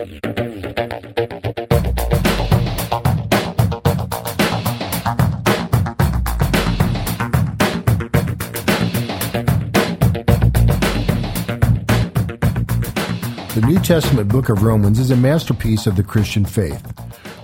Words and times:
The 0.00 0.06
New 13.66 13.78
Testament 13.80 14.28
book 14.28 14.48
of 14.48 14.62
Romans 14.62 14.98
is 14.98 15.10
a 15.10 15.16
masterpiece 15.16 15.86
of 15.86 15.96
the 15.96 16.02
Christian 16.02 16.46
faith. 16.46 16.82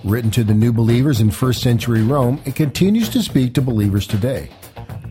Written 0.03 0.31
to 0.31 0.43
the 0.43 0.55
new 0.55 0.73
believers 0.73 1.21
in 1.21 1.29
first 1.29 1.61
century 1.61 2.01
Rome, 2.01 2.41
it 2.45 2.55
continues 2.55 3.09
to 3.09 3.21
speak 3.21 3.53
to 3.53 3.61
believers 3.61 4.07
today. 4.07 4.49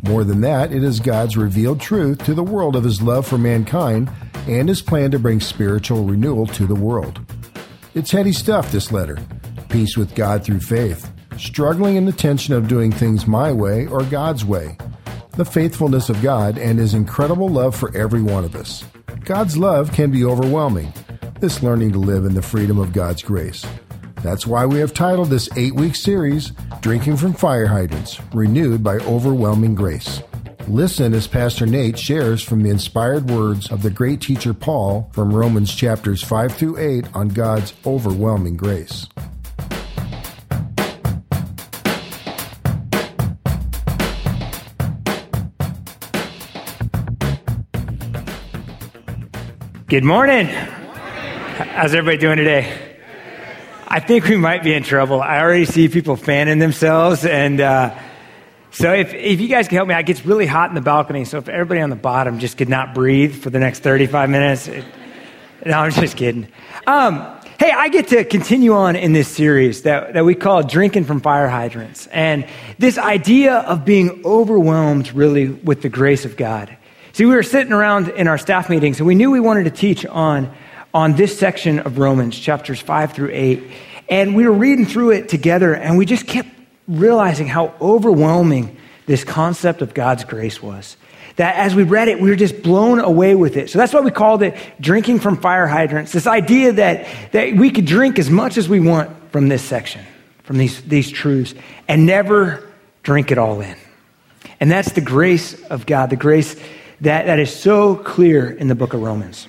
More 0.03 0.25
than 0.25 0.41
that, 0.41 0.73
it 0.73 0.83
is 0.83 0.99
God's 0.99 1.37
revealed 1.37 1.81
truth 1.81 2.25
to 2.25 2.35
the 2.35 2.43
world 2.43 2.75
of 2.75 2.83
his 2.83 3.01
love 3.01 3.25
for 3.25 3.39
mankind 3.39 4.11
and 4.49 4.69
his 4.69 4.83
plan 4.83 5.13
to 5.13 5.21
bring 5.21 5.41
spiritual 5.41 6.03
renewal 6.03 6.47
to 6.49 6.67
the 6.67 6.75
world. 6.75 7.21
It's 7.97 8.11
heady 8.11 8.35
stuff, 8.35 8.71
this 8.71 8.93
letter. 8.93 9.17
Peace 9.71 9.97
with 9.97 10.15
God 10.15 10.45
through 10.45 10.61
faith, 10.61 11.11
struggling 11.39 11.97
in 11.97 12.05
the 12.05 12.13
tension 12.13 12.53
of 12.53 12.69
doing 12.69 12.93
things 12.93 13.27
my 13.27 13.51
way 13.51 13.87
or 13.87 14.03
God's 14.03 14.45
way, 14.45 14.77
the 15.31 15.47
faithfulness 15.47 16.11
of 16.11 16.21
God, 16.21 16.59
and 16.59 16.79
his 16.79 16.93
incredible 16.93 17.49
love 17.49 17.75
for 17.75 17.97
every 17.97 18.21
one 18.21 18.45
of 18.45 18.55
us. 18.55 18.85
God's 19.25 19.57
love 19.57 19.93
can 19.93 20.11
be 20.11 20.27
overwhelming. 20.27 20.93
This 21.41 21.63
learning 21.63 21.93
to 21.93 21.99
live 21.99 22.27
in 22.27 22.35
the 22.35 22.43
freedom 22.43 22.79
of 22.79 22.93
God's 22.93 23.23
grace. 23.23 23.65
That's 24.17 24.47
why 24.47 24.67
we 24.67 24.79
have 24.81 24.93
titled 24.93 25.31
this 25.31 25.49
eight 25.57 25.75
week 25.75 25.97
series, 25.97 26.53
Drinking 26.83 27.17
from 27.17 27.33
Fire 27.33 27.67
Hydrants 27.67 28.21
Renewed 28.35 28.85
by 28.85 28.97
Overwhelming 28.97 29.75
Grace. 29.75 30.21
Listen 30.69 31.15
as 31.15 31.29
Pastor 31.29 31.65
Nate 31.65 31.97
shares 31.97 32.43
from 32.43 32.65
the 32.65 32.71
inspired 32.71 33.31
words 33.31 33.71
of 33.71 33.83
the 33.83 33.91
great 33.91 34.21
teacher 34.21 34.53
Paul 34.53 35.09
from 35.13 35.33
Romans 35.33 35.73
chapters 35.73 36.25
5 36.25 36.53
through 36.57 36.79
8 36.79 37.07
on 37.15 37.29
God's 37.29 37.73
overwhelming 37.87 38.57
grace. 38.57 39.07
Good 49.87 50.03
morning. 50.03 50.47
How's 50.47 51.95
everybody 51.95 52.17
doing 52.17 52.39
today? 52.39 52.97
I 53.87 54.01
think 54.01 54.25
we 54.25 54.37
might 54.37 54.65
be 54.65 54.75
in 54.75 54.83
trouble. 54.83 55.23
I 55.23 55.39
already 55.39 55.65
see 55.65 55.89
people 55.89 56.17
fanning 56.17 56.59
themselves. 56.59 57.25
And 57.25 57.61
uh, 57.61 57.97
so, 58.77 58.93
if, 58.93 59.15
if 59.15 59.41
you 59.41 59.49
guys 59.49 59.69
can 59.69 59.77
help 59.77 59.89
me, 59.89 59.95
it 59.95 60.05
gets 60.05 60.27
really 60.27 60.45
hot 60.45 60.69
in 60.69 60.75
the 60.75 60.83
balcony. 60.83 61.25
So, 61.25 61.39
if 61.39 61.49
everybody 61.49 61.81
on 61.81 61.89
the 61.89 61.97
bottom 61.97 62.39
just 62.39 62.59
could 62.59 62.69
not 62.69 62.95
breathe 62.95 63.35
for 63.35 63.49
the 63.49 63.59
next 63.59 63.81
35 63.81 64.29
minutes, 64.29 64.69
it, 64.69 64.85
no, 65.65 65.79
I'm 65.79 65.91
just 65.93 66.19
kidding. 66.19 66.47
Um, 66.87 67.15
hey, 67.59 67.71
I 67.71 67.89
get 67.89 68.09
to 68.09 68.23
continue 68.23 68.75
on 68.75 68.95
in 68.95 69.15
this 69.15 69.29
series 69.29 69.81
that, 69.85 70.13
that 70.13 70.27
we 70.27 70.35
call 70.35 70.63
Drinking 70.63 71.05
from 71.05 71.23
Fire 71.23 71.49
Hydrants. 71.49 72.07
And 72.09 72.47
this 72.79 72.99
idea 72.99 73.61
of 73.61 73.87
being 73.87 74.21
overwhelmed 74.27 75.11
really 75.15 75.49
with 75.49 75.81
the 75.81 75.89
grace 75.89 76.27
of 76.27 76.37
God. 76.37 76.77
See, 77.15 77.25
we 77.25 77.35
were 77.35 77.43
sitting 77.43 77.73
around 77.73 78.11
in 78.11 78.29
our 78.29 78.37
staff 78.37 78.69
meetings, 78.69 78.99
and 78.99 79.07
we 79.07 79.15
knew 79.15 79.31
we 79.31 79.41
wanted 79.41 79.65
to 79.65 79.71
teach 79.71 80.05
on, 80.05 80.55
on 80.93 81.17
this 81.17 81.39
section 81.39 81.79
of 81.79 81.97
Romans, 81.97 82.39
chapters 82.39 82.79
5 82.79 83.15
through 83.15 83.31
8. 83.33 83.63
And 84.11 84.37
we 84.37 84.47
were 84.47 84.53
reading 84.53 84.85
through 84.85 85.13
it 85.13 85.31
together, 85.31 85.75
and 85.75 85.97
we 85.97 86.05
just 86.05 86.27
kept 86.27 86.51
realizing 86.89 87.47
how 87.47 87.75
overwhelming 87.81 88.77
this 89.07 89.25
concept 89.25 89.83
of 89.83 89.95
God's 89.95 90.25
grace 90.25 90.63
was. 90.63 90.97
That 91.37 91.57
as 91.57 91.75
we 91.75 91.83
read 91.83 92.09
it, 92.09 92.21
we 92.21 92.31
were 92.31 92.37
just 92.37 92.63
blown 92.63 92.99
away 92.99 93.35
with 93.35 93.57
it. 93.57 93.69
So 93.71 93.79
that's 93.79 93.93
why 93.93 94.01
we 94.01 94.11
called 94.11 94.43
it 94.43 94.57
drinking 94.81 95.21
from 95.21 95.37
fire 95.37 95.67
hydrants. 95.67 96.13
This 96.13 96.27
idea 96.27 96.73
that, 96.73 97.07
that 97.33 97.55
we 97.55 97.71
could 97.71 97.85
drink 97.85 98.19
as 98.19 98.31
much 98.31 98.57
as 98.57 98.69
we 98.69 98.81
want 98.81 99.11
from 99.33 99.49
this 99.49 99.63
section, 99.63 100.03
from 100.45 100.57
these, 100.57 100.81
these 100.83 101.11
truths, 101.11 101.55
and 101.89 102.07
never 102.07 102.67
drink 103.03 103.31
it 103.31 103.39
all 103.39 103.61
in. 103.61 103.77
And 104.61 104.71
that's 104.71 104.93
the 104.93 105.03
grace 105.03 105.63
of 105.67 105.85
God, 105.85 106.09
the 106.09 106.17
grace 106.17 106.57
that, 107.03 107.27
that 107.27 107.39
is 107.39 107.55
so 107.55 107.97
clear 107.97 108.51
in 108.51 108.69
the 108.69 108.75
book 108.75 108.95
of 108.95 109.03
Romans. 109.03 109.47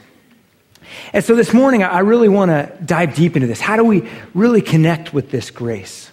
And 1.14 1.24
so 1.24 1.36
this 1.36 1.54
morning, 1.54 1.84
I 1.84 2.00
really 2.00 2.30
want 2.30 2.52
to 2.52 2.72
dive 2.86 3.16
deep 3.16 3.36
into 3.36 3.48
this. 3.48 3.62
How 3.62 3.78
do 3.78 3.84
we 3.84 4.10
really 4.34 4.62
connect 4.62 5.14
with 5.14 5.32
this 5.32 5.52
grace? 5.52 6.12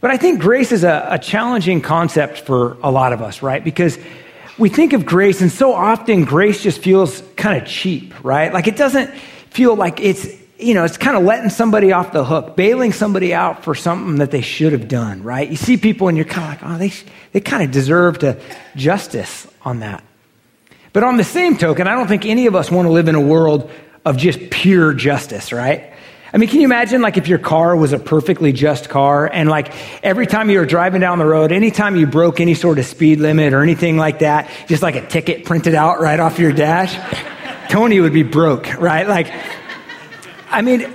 But 0.00 0.10
I 0.10 0.16
think 0.16 0.40
grace 0.40 0.72
is 0.72 0.84
a, 0.84 1.06
a 1.10 1.18
challenging 1.18 1.80
concept 1.80 2.40
for 2.40 2.76
a 2.82 2.90
lot 2.90 3.12
of 3.12 3.20
us, 3.20 3.42
right? 3.42 3.62
Because 3.62 3.98
we 4.58 4.68
think 4.68 4.92
of 4.92 5.06
grace, 5.06 5.40
and 5.40 5.50
so 5.50 5.72
often 5.72 6.24
grace 6.24 6.62
just 6.62 6.82
feels 6.82 7.22
kind 7.36 7.60
of 7.60 7.68
cheap, 7.68 8.24
right? 8.24 8.52
Like 8.52 8.66
it 8.66 8.76
doesn't 8.76 9.10
feel 9.50 9.74
like 9.74 10.00
it's, 10.00 10.26
you 10.58 10.74
know, 10.74 10.84
it's 10.84 10.96
kind 10.96 11.16
of 11.16 11.24
letting 11.24 11.50
somebody 11.50 11.92
off 11.92 12.12
the 12.12 12.24
hook, 12.24 12.56
bailing 12.56 12.92
somebody 12.92 13.34
out 13.34 13.64
for 13.64 13.74
something 13.74 14.16
that 14.16 14.30
they 14.30 14.42
should 14.42 14.72
have 14.72 14.88
done, 14.88 15.22
right? 15.22 15.48
You 15.48 15.56
see 15.56 15.76
people 15.76 16.08
and 16.08 16.16
you're 16.16 16.26
kind 16.26 16.54
of 16.54 16.62
like, 16.62 16.70
oh, 16.70 16.78
they, 16.78 16.92
they 17.32 17.40
kind 17.40 17.62
of 17.62 17.70
deserve 17.70 18.20
to 18.20 18.40
justice 18.76 19.46
on 19.62 19.80
that. 19.80 20.04
But 20.92 21.04
on 21.04 21.16
the 21.16 21.24
same 21.24 21.56
token, 21.56 21.86
I 21.86 21.94
don't 21.94 22.08
think 22.08 22.26
any 22.26 22.46
of 22.46 22.54
us 22.54 22.70
want 22.70 22.86
to 22.86 22.92
live 22.92 23.08
in 23.08 23.14
a 23.14 23.20
world 23.20 23.70
of 24.04 24.16
just 24.16 24.50
pure 24.50 24.92
justice, 24.92 25.52
right? 25.52 25.92
I 26.32 26.38
mean, 26.38 26.48
can 26.48 26.60
you 26.60 26.66
imagine 26.66 27.02
like 27.02 27.16
if 27.16 27.26
your 27.26 27.40
car 27.40 27.74
was 27.74 27.92
a 27.92 27.98
perfectly 27.98 28.52
just 28.52 28.88
car 28.88 29.26
and 29.26 29.48
like 29.48 29.74
every 30.04 30.26
time 30.26 30.48
you 30.48 30.58
were 30.58 30.66
driving 30.66 31.00
down 31.00 31.18
the 31.18 31.26
road, 31.26 31.50
anytime 31.50 31.96
you 31.96 32.06
broke 32.06 32.40
any 32.40 32.54
sort 32.54 32.78
of 32.78 32.86
speed 32.86 33.18
limit 33.18 33.52
or 33.52 33.62
anything 33.62 33.96
like 33.96 34.20
that, 34.20 34.48
just 34.68 34.80
like 34.80 34.94
a 34.94 35.04
ticket 35.06 35.44
printed 35.44 35.74
out 35.74 36.00
right 36.00 36.20
off 36.20 36.38
your 36.38 36.52
dash, 36.52 36.96
Tony 37.68 37.98
would 37.98 38.12
be 38.12 38.22
broke, 38.22 38.72
right? 38.78 39.08
Like, 39.08 39.32
I 40.50 40.62
mean, 40.62 40.92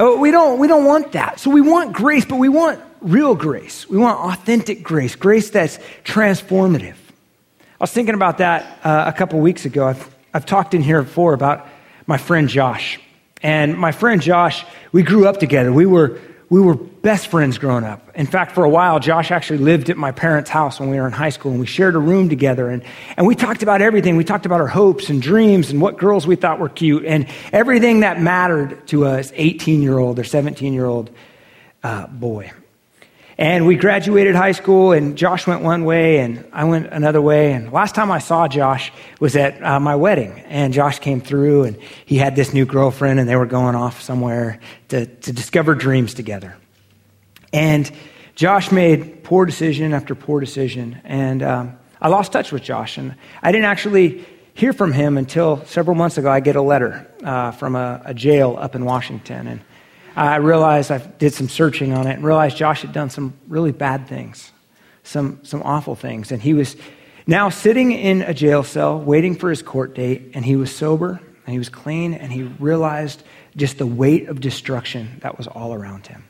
oh, 0.00 0.18
we 0.18 0.32
don't, 0.32 0.58
we 0.58 0.66
don't 0.66 0.84
want 0.84 1.12
that. 1.12 1.38
So 1.38 1.50
we 1.50 1.60
want 1.60 1.92
grace, 1.92 2.24
but 2.24 2.36
we 2.36 2.48
want 2.48 2.80
real 3.00 3.36
grace. 3.36 3.88
We 3.88 3.98
want 3.98 4.18
authentic 4.18 4.82
grace, 4.82 5.14
grace 5.14 5.50
that's 5.50 5.78
transformative. 6.04 6.96
I 7.60 7.84
was 7.84 7.92
thinking 7.92 8.16
about 8.16 8.38
that 8.38 8.80
uh, 8.84 9.04
a 9.06 9.12
couple 9.12 9.38
weeks 9.38 9.64
ago. 9.64 9.86
I've, 9.86 10.16
I've 10.34 10.46
talked 10.46 10.74
in 10.74 10.82
here 10.82 11.02
before 11.02 11.34
about 11.34 11.68
my 12.06 12.16
friend 12.16 12.48
Josh. 12.48 12.98
And 13.42 13.76
my 13.76 13.92
friend 13.92 14.22
Josh, 14.22 14.64
we 14.92 15.02
grew 15.02 15.26
up 15.26 15.38
together. 15.38 15.72
We 15.72 15.86
were, 15.86 16.20
we 16.48 16.60
were 16.60 16.74
best 16.74 17.26
friends 17.26 17.58
growing 17.58 17.84
up. 17.84 18.10
In 18.14 18.26
fact, 18.26 18.52
for 18.52 18.64
a 18.64 18.68
while, 18.68 19.00
Josh 19.00 19.30
actually 19.30 19.58
lived 19.58 19.90
at 19.90 19.96
my 19.96 20.12
parents' 20.12 20.48
house 20.48 20.78
when 20.78 20.90
we 20.90 20.96
were 20.96 21.06
in 21.06 21.12
high 21.12 21.30
school, 21.30 21.50
and 21.50 21.60
we 21.60 21.66
shared 21.66 21.94
a 21.94 21.98
room 21.98 22.28
together. 22.28 22.68
And, 22.68 22.84
and 23.16 23.26
we 23.26 23.34
talked 23.34 23.62
about 23.62 23.82
everything. 23.82 24.16
We 24.16 24.24
talked 24.24 24.46
about 24.46 24.60
our 24.60 24.68
hopes 24.68 25.08
and 25.10 25.20
dreams 25.20 25.70
and 25.70 25.80
what 25.80 25.98
girls 25.98 26.26
we 26.26 26.36
thought 26.36 26.60
were 26.60 26.68
cute 26.68 27.04
and 27.04 27.26
everything 27.52 28.00
that 28.00 28.20
mattered 28.20 28.86
to 28.88 29.06
us 29.06 29.32
18 29.34 29.82
year 29.82 29.98
old 29.98 30.18
or 30.18 30.24
17 30.24 30.72
year 30.72 30.86
old 30.86 31.10
uh, 31.82 32.06
boy. 32.06 32.52
And 33.42 33.66
we 33.66 33.74
graduated 33.74 34.36
high 34.36 34.52
school, 34.52 34.92
and 34.92 35.18
Josh 35.18 35.48
went 35.48 35.62
one 35.62 35.84
way, 35.84 36.20
and 36.20 36.48
I 36.52 36.62
went 36.62 36.92
another 36.92 37.20
way. 37.20 37.52
And 37.54 37.72
last 37.72 37.92
time 37.92 38.08
I 38.08 38.20
saw 38.20 38.46
Josh 38.46 38.92
was 39.18 39.34
at 39.34 39.60
uh, 39.60 39.80
my 39.80 39.96
wedding, 39.96 40.30
and 40.46 40.72
Josh 40.72 41.00
came 41.00 41.20
through, 41.20 41.64
and 41.64 41.76
he 42.06 42.18
had 42.18 42.36
this 42.36 42.54
new 42.54 42.64
girlfriend, 42.64 43.18
and 43.18 43.28
they 43.28 43.34
were 43.34 43.46
going 43.46 43.74
off 43.74 44.00
somewhere 44.00 44.60
to, 44.90 45.06
to 45.06 45.32
discover 45.32 45.74
dreams 45.74 46.14
together. 46.14 46.56
And 47.52 47.90
Josh 48.36 48.70
made 48.70 49.24
poor 49.24 49.44
decision 49.44 49.92
after 49.92 50.14
poor 50.14 50.38
decision, 50.38 51.00
and 51.02 51.42
um, 51.42 51.76
I 52.00 52.10
lost 52.10 52.30
touch 52.30 52.52
with 52.52 52.62
Josh, 52.62 52.96
and 52.96 53.16
I 53.42 53.50
didn't 53.50 53.64
actually 53.64 54.24
hear 54.54 54.72
from 54.72 54.92
him 54.92 55.18
until 55.18 55.64
several 55.64 55.96
months 55.96 56.16
ago. 56.16 56.30
I 56.30 56.38
get 56.38 56.54
a 56.54 56.62
letter 56.62 57.08
uh, 57.24 57.50
from 57.50 57.74
a, 57.74 58.02
a 58.04 58.14
jail 58.14 58.56
up 58.56 58.76
in 58.76 58.84
Washington, 58.84 59.48
and 59.48 59.60
I 60.14 60.36
realized 60.36 60.90
I 60.90 60.98
did 60.98 61.32
some 61.32 61.48
searching 61.48 61.92
on 61.92 62.06
it 62.06 62.14
and 62.14 62.24
realized 62.24 62.56
Josh 62.56 62.82
had 62.82 62.92
done 62.92 63.10
some 63.10 63.34
really 63.48 63.72
bad 63.72 64.08
things, 64.08 64.52
some, 65.04 65.40
some 65.42 65.62
awful 65.62 65.94
things. 65.94 66.32
And 66.32 66.42
he 66.42 66.54
was 66.54 66.76
now 67.26 67.48
sitting 67.48 67.92
in 67.92 68.22
a 68.22 68.34
jail 68.34 68.62
cell 68.62 68.98
waiting 68.98 69.34
for 69.36 69.48
his 69.48 69.62
court 69.62 69.94
date, 69.94 70.32
and 70.34 70.44
he 70.44 70.56
was 70.56 70.74
sober 70.74 71.20
and 71.44 71.52
he 71.52 71.58
was 71.58 71.68
clean, 71.68 72.14
and 72.14 72.32
he 72.32 72.44
realized 72.44 73.22
just 73.56 73.78
the 73.78 73.86
weight 73.86 74.28
of 74.28 74.40
destruction 74.40 75.18
that 75.22 75.36
was 75.36 75.48
all 75.48 75.74
around 75.74 76.06
him. 76.06 76.24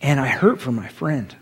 And 0.00 0.20
I 0.20 0.28
hurt 0.28 0.60
for 0.60 0.70
my 0.70 0.86
friend. 0.88 1.34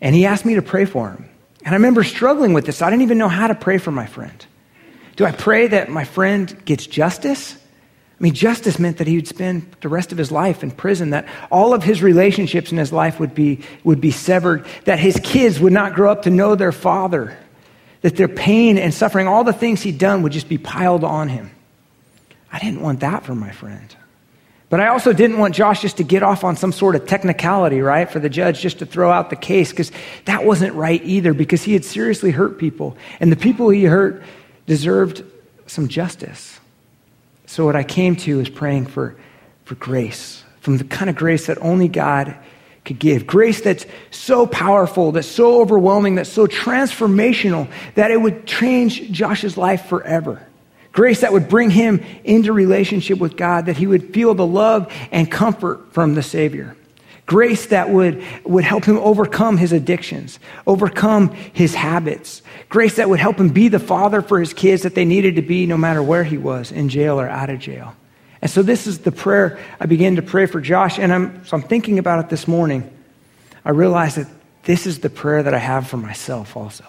And 0.00 0.14
he 0.14 0.24
asked 0.26 0.44
me 0.44 0.54
to 0.54 0.62
pray 0.62 0.86
for 0.86 1.10
him. 1.10 1.28
And 1.64 1.74
I 1.74 1.76
remember 1.76 2.04
struggling 2.04 2.54
with 2.54 2.64
this. 2.64 2.80
I 2.80 2.88
didn't 2.90 3.02
even 3.02 3.18
know 3.18 3.28
how 3.28 3.48
to 3.48 3.54
pray 3.54 3.78
for 3.78 3.90
my 3.90 4.06
friend. 4.06 4.46
Do 5.16 5.24
I 5.24 5.32
pray 5.32 5.66
that 5.68 5.90
my 5.90 6.04
friend 6.04 6.64
gets 6.64 6.86
justice? 6.86 7.56
I 8.18 8.22
mean, 8.22 8.32
justice 8.32 8.78
meant 8.78 8.96
that 8.96 9.06
he 9.06 9.16
would 9.16 9.28
spend 9.28 9.76
the 9.82 9.90
rest 9.90 10.10
of 10.10 10.16
his 10.16 10.32
life 10.32 10.62
in 10.62 10.70
prison, 10.70 11.10
that 11.10 11.28
all 11.50 11.74
of 11.74 11.82
his 11.82 12.02
relationships 12.02 12.72
in 12.72 12.78
his 12.78 12.90
life 12.90 13.20
would 13.20 13.34
be, 13.34 13.60
would 13.84 14.00
be 14.00 14.10
severed, 14.10 14.64
that 14.84 14.98
his 14.98 15.20
kids 15.22 15.60
would 15.60 15.72
not 15.72 15.94
grow 15.94 16.10
up 16.10 16.22
to 16.22 16.30
know 16.30 16.54
their 16.54 16.72
father, 16.72 17.36
that 18.00 18.16
their 18.16 18.28
pain 18.28 18.78
and 18.78 18.94
suffering, 18.94 19.28
all 19.28 19.44
the 19.44 19.52
things 19.52 19.82
he'd 19.82 19.98
done 19.98 20.22
would 20.22 20.32
just 20.32 20.48
be 20.48 20.56
piled 20.56 21.04
on 21.04 21.28
him. 21.28 21.50
I 22.50 22.58
didn't 22.58 22.80
want 22.80 23.00
that 23.00 23.24
for 23.24 23.34
my 23.34 23.50
friend. 23.50 23.94
But 24.70 24.80
I 24.80 24.88
also 24.88 25.12
didn't 25.12 25.38
want 25.38 25.54
Josh 25.54 25.82
just 25.82 25.98
to 25.98 26.02
get 26.02 26.22
off 26.22 26.42
on 26.42 26.56
some 26.56 26.72
sort 26.72 26.96
of 26.96 27.06
technicality, 27.06 27.82
right, 27.82 28.10
for 28.10 28.18
the 28.18 28.30
judge 28.30 28.60
just 28.60 28.78
to 28.78 28.86
throw 28.86 29.12
out 29.12 29.28
the 29.28 29.36
case, 29.36 29.70
because 29.70 29.92
that 30.24 30.44
wasn't 30.44 30.74
right 30.74 31.04
either, 31.04 31.34
because 31.34 31.62
he 31.62 31.74
had 31.74 31.84
seriously 31.84 32.30
hurt 32.30 32.58
people. 32.58 32.96
And 33.20 33.30
the 33.30 33.36
people 33.36 33.68
he 33.68 33.84
hurt 33.84 34.22
deserved 34.66 35.22
some 35.66 35.86
justice. 35.86 36.58
So, 37.46 37.64
what 37.64 37.76
I 37.76 37.84
came 37.84 38.16
to 38.16 38.40
is 38.40 38.48
praying 38.48 38.86
for, 38.86 39.16
for 39.64 39.76
grace, 39.76 40.42
from 40.60 40.78
the 40.78 40.84
kind 40.84 41.08
of 41.08 41.16
grace 41.16 41.46
that 41.46 41.58
only 41.58 41.88
God 41.88 42.36
could 42.84 42.98
give. 42.98 43.26
Grace 43.26 43.60
that's 43.60 43.86
so 44.10 44.46
powerful, 44.46 45.12
that's 45.12 45.28
so 45.28 45.60
overwhelming, 45.60 46.16
that's 46.16 46.32
so 46.32 46.46
transformational 46.46 47.68
that 47.94 48.10
it 48.10 48.20
would 48.20 48.46
change 48.46 49.10
Josh's 49.10 49.56
life 49.56 49.86
forever. 49.86 50.46
Grace 50.92 51.20
that 51.20 51.32
would 51.32 51.48
bring 51.48 51.70
him 51.70 52.02
into 52.24 52.52
relationship 52.52 53.18
with 53.18 53.36
God, 53.36 53.66
that 53.66 53.76
he 53.76 53.86
would 53.86 54.14
feel 54.14 54.34
the 54.34 54.46
love 54.46 54.90
and 55.12 55.30
comfort 55.30 55.92
from 55.92 56.14
the 56.14 56.22
Savior. 56.22 56.74
Grace 57.26 57.66
that 57.66 57.90
would, 57.90 58.22
would 58.44 58.62
help 58.62 58.84
him 58.84 58.98
overcome 58.98 59.56
his 59.56 59.72
addictions, 59.72 60.38
overcome 60.64 61.30
his 61.52 61.74
habits. 61.74 62.40
Grace 62.68 62.96
that 62.96 63.08
would 63.08 63.18
help 63.18 63.36
him 63.36 63.48
be 63.48 63.66
the 63.66 63.80
father 63.80 64.22
for 64.22 64.38
his 64.38 64.54
kids 64.54 64.82
that 64.82 64.94
they 64.94 65.04
needed 65.04 65.34
to 65.34 65.42
be 65.42 65.66
no 65.66 65.76
matter 65.76 66.00
where 66.00 66.22
he 66.22 66.38
was, 66.38 66.70
in 66.70 66.88
jail 66.88 67.20
or 67.20 67.28
out 67.28 67.50
of 67.50 67.58
jail. 67.58 67.96
And 68.40 68.48
so 68.48 68.62
this 68.62 68.86
is 68.86 69.00
the 69.00 69.10
prayer 69.10 69.58
I 69.80 69.86
began 69.86 70.16
to 70.16 70.22
pray 70.22 70.46
for 70.46 70.60
Josh. 70.60 71.00
And 71.00 71.12
I'm, 71.12 71.44
so 71.44 71.56
I'm 71.56 71.64
thinking 71.64 71.98
about 71.98 72.24
it 72.24 72.30
this 72.30 72.46
morning. 72.46 72.88
I 73.64 73.70
realized 73.70 74.18
that 74.18 74.28
this 74.62 74.86
is 74.86 75.00
the 75.00 75.10
prayer 75.10 75.42
that 75.42 75.54
I 75.54 75.58
have 75.58 75.88
for 75.88 75.96
myself 75.96 76.56
also. 76.56 76.84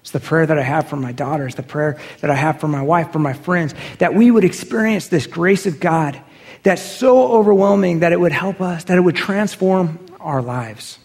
It's 0.00 0.10
the 0.10 0.20
prayer 0.20 0.46
that 0.46 0.58
I 0.58 0.62
have 0.62 0.88
for 0.88 0.96
my 0.96 1.12
daughters, 1.12 1.54
the 1.54 1.62
prayer 1.62 1.98
that 2.20 2.30
I 2.30 2.34
have 2.34 2.60
for 2.60 2.68
my 2.68 2.82
wife, 2.82 3.12
for 3.12 3.18
my 3.20 3.34
friends, 3.34 3.74
that 3.98 4.14
we 4.14 4.32
would 4.32 4.44
experience 4.44 5.08
this 5.08 5.26
grace 5.28 5.66
of 5.66 5.78
God 5.78 6.20
that's 6.66 6.82
so 6.82 7.28
overwhelming 7.32 8.00
that 8.00 8.10
it 8.10 8.18
would 8.18 8.32
help 8.32 8.60
us, 8.60 8.82
that 8.84 8.96
it 8.96 9.00
would 9.00 9.14
transform 9.14 10.00
our 10.18 10.42
lives. 10.42 10.98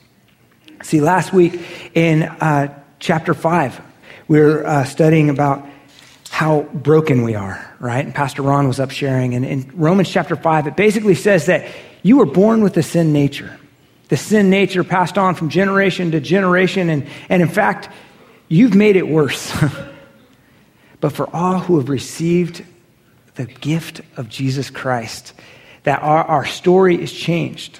See, 0.81 1.01
last 1.01 1.31
week 1.33 1.61
in 1.93 2.23
uh, 2.23 2.83
chapter 2.97 3.35
5, 3.35 3.79
we 4.27 4.39
were 4.39 4.65
uh, 4.65 4.85
studying 4.85 5.29
about 5.29 5.63
how 6.31 6.61
broken 6.73 7.21
we 7.21 7.35
are, 7.35 7.75
right? 7.79 8.03
And 8.03 8.15
Pastor 8.15 8.41
Ron 8.41 8.67
was 8.67 8.79
up 8.79 8.89
sharing. 8.89 9.35
And 9.35 9.45
in 9.45 9.71
Romans 9.75 10.09
chapter 10.09 10.35
5, 10.35 10.65
it 10.65 10.75
basically 10.75 11.13
says 11.13 11.45
that 11.45 11.71
you 12.01 12.17
were 12.17 12.25
born 12.25 12.63
with 12.63 12.73
the 12.73 12.81
sin 12.81 13.13
nature. 13.13 13.55
The 14.07 14.17
sin 14.17 14.49
nature 14.49 14.83
passed 14.83 15.19
on 15.19 15.35
from 15.35 15.49
generation 15.49 16.09
to 16.11 16.19
generation. 16.19 16.89
And, 16.89 17.05
and 17.29 17.39
in 17.39 17.49
fact, 17.49 17.87
you've 18.47 18.73
made 18.73 18.95
it 18.95 19.07
worse. 19.07 19.55
but 20.99 21.11
for 21.11 21.29
all 21.35 21.59
who 21.59 21.77
have 21.77 21.87
received 21.87 22.65
the 23.35 23.45
gift 23.45 24.01
of 24.17 24.29
Jesus 24.29 24.69
Christ, 24.69 25.33
that 25.83 26.01
our, 26.01 26.23
our 26.23 26.45
story 26.45 27.01
is 27.01 27.11
changed, 27.11 27.79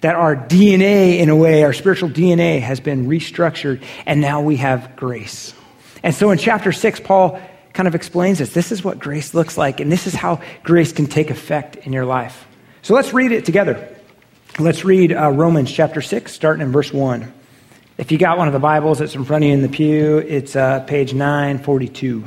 that 0.00 0.14
our 0.14 0.36
DNA, 0.36 1.18
in 1.18 1.28
a 1.28 1.36
way, 1.36 1.64
our 1.64 1.72
spiritual 1.72 2.08
DNA 2.08 2.60
has 2.60 2.80
been 2.80 3.06
restructured, 3.06 3.82
and 4.06 4.20
now 4.20 4.40
we 4.40 4.56
have 4.56 4.96
grace. 4.96 5.54
And 6.02 6.14
so 6.14 6.30
in 6.30 6.38
chapter 6.38 6.72
6, 6.72 7.00
Paul 7.00 7.40
kind 7.72 7.86
of 7.86 7.94
explains 7.94 8.38
this. 8.38 8.52
This 8.52 8.72
is 8.72 8.84
what 8.84 8.98
grace 8.98 9.34
looks 9.34 9.56
like, 9.56 9.80
and 9.80 9.90
this 9.90 10.06
is 10.06 10.14
how 10.14 10.40
grace 10.62 10.92
can 10.92 11.06
take 11.06 11.30
effect 11.30 11.76
in 11.76 11.92
your 11.92 12.04
life. 12.04 12.46
So 12.82 12.94
let's 12.94 13.12
read 13.12 13.32
it 13.32 13.44
together. 13.44 13.96
Let's 14.58 14.84
read 14.84 15.12
uh, 15.12 15.30
Romans 15.30 15.72
chapter 15.72 16.02
6, 16.02 16.32
starting 16.32 16.62
in 16.66 16.72
verse 16.72 16.92
1. 16.92 17.32
If 17.98 18.10
you 18.10 18.18
got 18.18 18.38
one 18.38 18.48
of 18.48 18.52
the 18.52 18.58
Bibles, 18.58 18.98
that's 18.98 19.14
in 19.14 19.24
front 19.24 19.44
of 19.44 19.48
you 19.48 19.54
in 19.54 19.62
the 19.62 19.68
pew. 19.68 20.18
It's 20.18 20.56
uh, 20.56 20.80
page 20.80 21.14
942. 21.14 22.24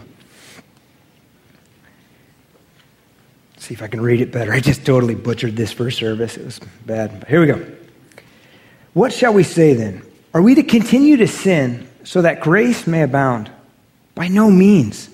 See 3.66 3.74
if 3.74 3.82
I 3.82 3.88
can 3.88 4.02
read 4.02 4.22
it 4.22 4.32
better. 4.32 4.54
I 4.54 4.60
just 4.60 4.86
totally 4.86 5.16
butchered 5.16 5.56
this 5.56 5.72
first 5.72 5.98
service. 5.98 6.38
It 6.38 6.46
was 6.46 6.60
bad. 6.86 7.20
But 7.20 7.28
here 7.28 7.42
we 7.42 7.48
go. 7.48 7.66
What 8.94 9.12
shall 9.12 9.34
we 9.34 9.44
say 9.44 9.74
then? 9.74 10.04
Are 10.34 10.42
we 10.42 10.56
to 10.56 10.64
continue 10.64 11.18
to 11.18 11.28
sin 11.28 11.88
so 12.04 12.22
that 12.22 12.42
grace 12.42 12.86
may 12.86 13.02
abound? 13.02 13.50
By 14.14 14.28
no 14.28 14.52
means. 14.52 15.10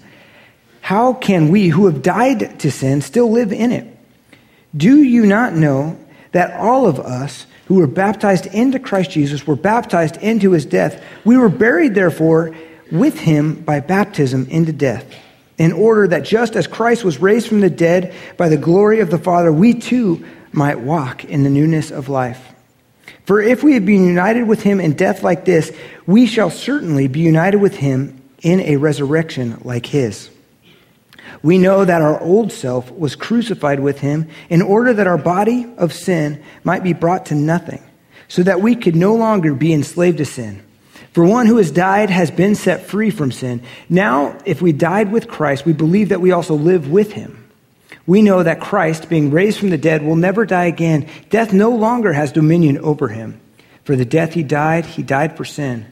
How 0.82 1.14
can 1.14 1.50
we 1.50 1.70
who 1.70 1.86
have 1.86 2.02
died 2.02 2.60
to 2.60 2.72
sin 2.72 3.02
still 3.02 3.32
live 3.32 3.54
in 3.54 3.72
it? 3.72 3.88
Do 4.76 5.02
you 5.02 5.26
not 5.26 5.54
know 5.54 5.98
that 6.32 6.60
all 6.60 6.88
of 6.88 7.00
us 7.00 7.46
who 7.66 7.76
were 7.76 7.88
baptized 7.88 8.48
into 8.48 8.80
Christ 8.80 9.12
Jesus 9.12 9.48
were 9.48 9.56
baptized 9.56 10.18
into 10.18 10.52
his 10.52 10.66
death? 10.66 11.02
We 11.24 11.38
were 11.38 11.50
buried, 11.50 11.96
therefore, 11.96 12.56
with 12.92 13.18
him 13.18 13.62
by 13.62 13.80
baptism 13.80 14.48
into 14.50 14.74
death, 14.74 15.06
in 15.62 15.74
order 15.74 16.08
that 16.08 16.24
just 16.24 16.56
as 16.56 16.66
Christ 16.66 17.04
was 17.04 17.22
raised 17.22 17.48
from 17.48 17.60
the 17.60 17.70
dead 17.70 18.16
by 18.36 18.50
the 18.50 18.58
glory 18.58 19.00
of 19.00 19.12
the 19.12 19.20
Father, 19.20 19.54
we 19.54 19.76
too 19.76 20.26
might 20.52 20.80
walk 20.80 21.24
in 21.24 21.44
the 21.44 21.52
newness 21.52 21.92
of 21.92 22.10
life. 22.10 22.56
For 23.26 23.40
if 23.40 23.62
we 23.62 23.76
have 23.76 23.86
been 23.86 24.08
united 24.08 24.48
with 24.48 24.64
him 24.64 24.80
in 24.80 24.94
death 24.94 25.22
like 25.22 25.46
this, 25.46 25.72
we 26.08 26.26
shall 26.26 26.50
certainly 26.50 27.08
be 27.08 27.20
united 27.20 27.58
with 27.58 27.76
him 27.76 28.20
in 28.42 28.60
a 28.62 28.78
resurrection 28.78 29.62
like 29.64 29.86
his. 29.86 30.32
We 31.44 31.60
know 31.60 31.86
that 31.86 32.02
our 32.02 32.20
old 32.20 32.52
self 32.52 32.90
was 32.92 33.16
crucified 33.16 33.82
with 33.82 34.00
him 34.00 34.30
in 34.50 34.64
order 34.64 34.96
that 34.96 35.06
our 35.06 35.20
body 35.20 35.72
of 35.78 35.94
sin 35.94 36.44
might 36.64 36.82
be 36.82 36.94
brought 36.94 37.28
to 37.28 37.36
nothing, 37.36 37.84
so 38.28 38.42
that 38.42 38.62
we 38.62 38.74
could 38.74 38.96
no 38.96 39.14
longer 39.14 39.54
be 39.54 39.74
enslaved 39.74 40.18
to 40.18 40.26
sin. 40.26 40.64
For 41.14 41.26
one 41.26 41.46
who 41.46 41.58
has 41.58 41.72
died 41.72 42.10
has 42.10 42.32
been 42.32 42.56
set 42.56 42.86
free 42.86 43.10
from 43.10 43.32
sin. 43.32 43.64
Now, 43.90 44.38
if 44.46 44.62
we 44.62 44.72
died 44.72 45.12
with 45.12 45.28
Christ, 45.28 45.66
we 45.66 45.74
believe 45.74 46.10
that 46.10 46.22
we 46.22 46.32
also 46.32 46.56
live 46.56 46.90
with 46.90 47.12
him. 47.12 47.38
We 48.08 48.22
know 48.22 48.42
that 48.44 48.62
Christ, 48.62 49.10
being 49.10 49.32
raised 49.32 49.60
from 49.60 49.70
the 49.70 49.78
dead, 49.78 50.04
will 50.04 50.16
never 50.16 50.46
die 50.46 50.66
again. 50.66 51.10
Death 51.30 51.54
no 51.54 51.72
longer 51.72 52.14
has 52.14 52.32
dominion 52.32 52.78
over 52.80 53.10
him. 53.10 53.40
For 53.84 53.96
the 53.96 54.06
death 54.06 54.34
he 54.34 54.44
died, 54.44 54.86
he 54.86 55.04
died 55.04 55.36
for 55.36 55.46
sin 55.46 55.86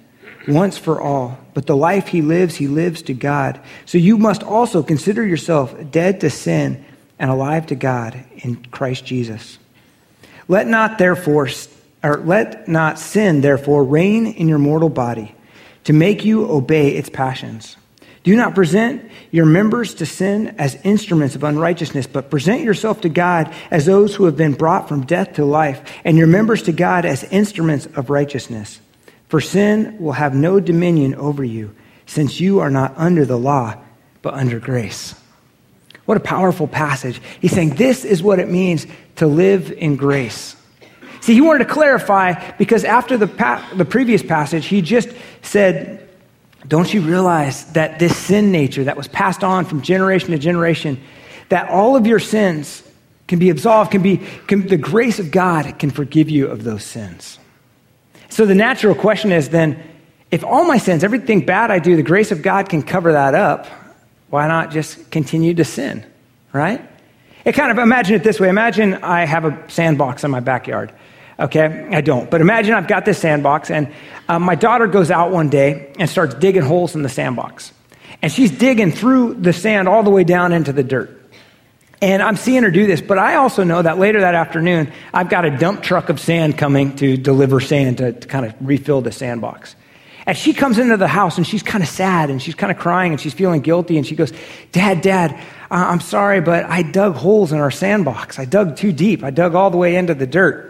once 0.47 0.77
for 0.77 1.01
all. 1.01 1.37
But 1.53 1.67
the 1.67 1.75
life 1.75 2.07
he 2.07 2.21
lives, 2.21 2.55
he 2.55 2.67
lives 2.67 3.01
to 3.03 3.13
God. 3.13 3.59
So 3.85 3.97
you 3.97 4.17
must 4.17 4.43
also 4.43 4.83
consider 4.83 5.25
yourself 5.25 5.75
dead 5.91 6.21
to 6.21 6.29
sin 6.29 6.83
and 7.17 7.29
alive 7.29 7.67
to 7.67 7.75
God 7.75 8.23
in 8.37 8.55
Christ 8.65 9.05
Jesus. 9.05 9.57
Let 10.47 10.67
not 10.67 10.97
therefore, 10.97 11.49
or 12.03 12.17
let 12.17 12.67
not 12.67 12.99
sin 12.99 13.41
therefore 13.41 13.83
reign 13.83 14.27
in 14.27 14.47
your 14.47 14.59
mortal 14.59 14.89
body 14.89 15.35
to 15.83 15.93
make 15.93 16.23
you 16.23 16.49
obey 16.49 16.91
its 16.91 17.09
passions. 17.09 17.75
Do 18.23 18.35
not 18.35 18.53
present 18.53 19.09
your 19.31 19.45
members 19.45 19.93
to 19.95 20.05
sin 20.05 20.55
as 20.57 20.75
instruments 20.83 21.35
of 21.35 21.43
unrighteousness, 21.43 22.05
but 22.05 22.29
present 22.29 22.63
yourself 22.63 23.01
to 23.01 23.09
God 23.09 23.53
as 23.71 23.85
those 23.85 24.15
who 24.15 24.25
have 24.25 24.35
been 24.35 24.53
brought 24.53 24.89
from 24.89 25.05
death 25.05 25.33
to 25.33 25.45
life, 25.45 25.81
and 26.03 26.17
your 26.17 26.27
members 26.27 26.63
to 26.63 26.71
God 26.71 27.05
as 27.05 27.23
instruments 27.25 27.85
of 27.95 28.09
righteousness. 28.09 28.81
For 29.29 29.39
sin 29.39 29.97
will 29.99 30.13
have 30.13 30.35
no 30.35 30.59
dominion 30.59 31.15
over 31.15 31.43
you, 31.43 31.73
since 32.05 32.39
you 32.39 32.59
are 32.59 32.71
not 32.71 32.93
under 32.97 33.25
the 33.25 33.37
law, 33.37 33.75
but 34.21 34.33
under 34.33 34.59
grace. 34.59 35.15
What 36.05 36.17
a 36.17 36.21
powerful 36.21 36.67
passage. 36.67 37.21
He's 37.39 37.51
saying 37.51 37.75
this 37.75 38.03
is 38.03 38.21
what 38.21 38.39
it 38.39 38.49
means 38.49 38.85
to 39.17 39.27
live 39.27 39.71
in 39.71 39.95
grace. 39.95 40.55
See, 41.29 41.35
he 41.35 41.41
wanted 41.41 41.67
to 41.67 41.71
clarify 41.71 42.53
because 42.57 42.83
after 42.83 43.15
the, 43.15 43.27
pa- 43.27 43.63
the 43.75 43.85
previous 43.85 44.23
passage, 44.23 44.65
he 44.65 44.81
just 44.81 45.09
said, 45.43 46.09
Don't 46.67 46.91
you 46.91 47.01
realize 47.01 47.65
that 47.73 47.99
this 47.99 48.17
sin 48.17 48.51
nature 48.51 48.85
that 48.85 48.97
was 48.97 49.07
passed 49.07 49.43
on 49.43 49.65
from 49.65 49.83
generation 49.83 50.31
to 50.31 50.39
generation, 50.39 50.99
that 51.49 51.69
all 51.69 51.95
of 51.95 52.07
your 52.07 52.17
sins 52.17 52.81
can 53.27 53.37
be 53.37 53.51
absolved, 53.51 53.91
can 53.91 54.01
be, 54.01 54.17
can, 54.47 54.65
the 54.65 54.75
grace 54.75 55.19
of 55.19 55.29
God 55.29 55.77
can 55.77 55.91
forgive 55.91 56.31
you 56.31 56.47
of 56.47 56.63
those 56.63 56.83
sins. 56.83 57.37
So 58.29 58.47
the 58.47 58.55
natural 58.55 58.95
question 58.95 59.31
is 59.31 59.49
then 59.49 59.83
if 60.31 60.43
all 60.43 60.65
my 60.65 60.79
sins, 60.79 61.03
everything 61.03 61.45
bad 61.45 61.69
I 61.69 61.77
do, 61.77 61.95
the 61.95 62.01
grace 62.01 62.31
of 62.31 62.41
God 62.41 62.69
can 62.69 62.81
cover 62.81 63.11
that 63.11 63.35
up, 63.35 63.67
why 64.31 64.47
not 64.47 64.71
just 64.71 65.11
continue 65.11 65.53
to 65.53 65.63
sin, 65.63 66.03
right? 66.53 66.81
It 67.45 67.51
kind 67.51 67.69
of 67.69 67.77
imagine 67.77 68.15
it 68.15 68.23
this 68.23 68.39
way 68.39 68.49
imagine 68.49 68.95
I 68.95 69.25
have 69.25 69.45
a 69.45 69.69
sandbox 69.69 70.23
in 70.23 70.31
my 70.31 70.39
backyard. 70.39 70.91
Okay, 71.39 71.87
I 71.91 72.01
don't. 72.01 72.29
But 72.29 72.41
imagine 72.41 72.73
I've 72.73 72.87
got 72.87 73.05
this 73.05 73.17
sandbox, 73.17 73.71
and 73.71 73.93
uh, 74.27 74.39
my 74.39 74.55
daughter 74.55 74.87
goes 74.87 75.09
out 75.09 75.31
one 75.31 75.49
day 75.49 75.93
and 75.97 76.09
starts 76.09 76.35
digging 76.35 76.63
holes 76.63 76.95
in 76.95 77.01
the 77.01 77.09
sandbox. 77.09 77.71
And 78.21 78.29
she's 78.31 78.51
digging 78.51 78.91
through 78.91 79.35
the 79.35 79.53
sand 79.53 79.87
all 79.87 80.03
the 80.03 80.09
way 80.09 80.25
down 80.25 80.51
into 80.51 80.73
the 80.73 80.83
dirt. 80.83 81.15
And 82.01 82.21
I'm 82.21 82.35
seeing 82.35 82.63
her 82.63 82.71
do 82.71 82.85
this, 82.87 83.01
but 83.01 83.17
I 83.17 83.35
also 83.35 83.63
know 83.63 83.81
that 83.81 83.97
later 83.97 84.21
that 84.21 84.35
afternoon, 84.35 84.91
I've 85.13 85.29
got 85.29 85.45
a 85.45 85.57
dump 85.57 85.81
truck 85.81 86.09
of 86.09 86.19
sand 86.19 86.57
coming 86.57 86.95
to 86.97 87.17
deliver 87.17 87.59
sand 87.59 87.97
to, 87.97 88.13
to 88.13 88.27
kind 88.27 88.45
of 88.45 88.53
refill 88.61 89.01
the 89.01 89.11
sandbox. 89.11 89.75
And 90.25 90.37
she 90.37 90.53
comes 90.53 90.77
into 90.77 90.95
the 90.95 91.07
house 91.07 91.37
and 91.37 91.47
she's 91.47 91.63
kind 91.63 91.83
of 91.83 91.89
sad 91.89 92.29
and 92.29 92.41
she's 92.41 92.55
kind 92.55 92.71
of 92.71 92.77
crying 92.77 93.13
and 93.13 93.19
she's 93.19 93.33
feeling 93.33 93.61
guilty 93.61 93.97
and 93.97 94.05
she 94.05 94.15
goes, 94.15 94.31
Dad, 94.71 95.01
Dad, 95.01 95.41
I'm 95.71 96.01
sorry, 96.01 96.39
but 96.39 96.65
I 96.65 96.83
dug 96.83 97.15
holes 97.15 97.51
in 97.51 97.59
our 97.59 97.71
sandbox. 97.71 98.37
I 98.37 98.45
dug 98.45 98.77
too 98.77 98.91
deep. 98.91 99.23
I 99.23 99.31
dug 99.31 99.55
all 99.55 99.71
the 99.71 99.77
way 99.77 99.95
into 99.95 100.13
the 100.13 100.27
dirt. 100.27 100.68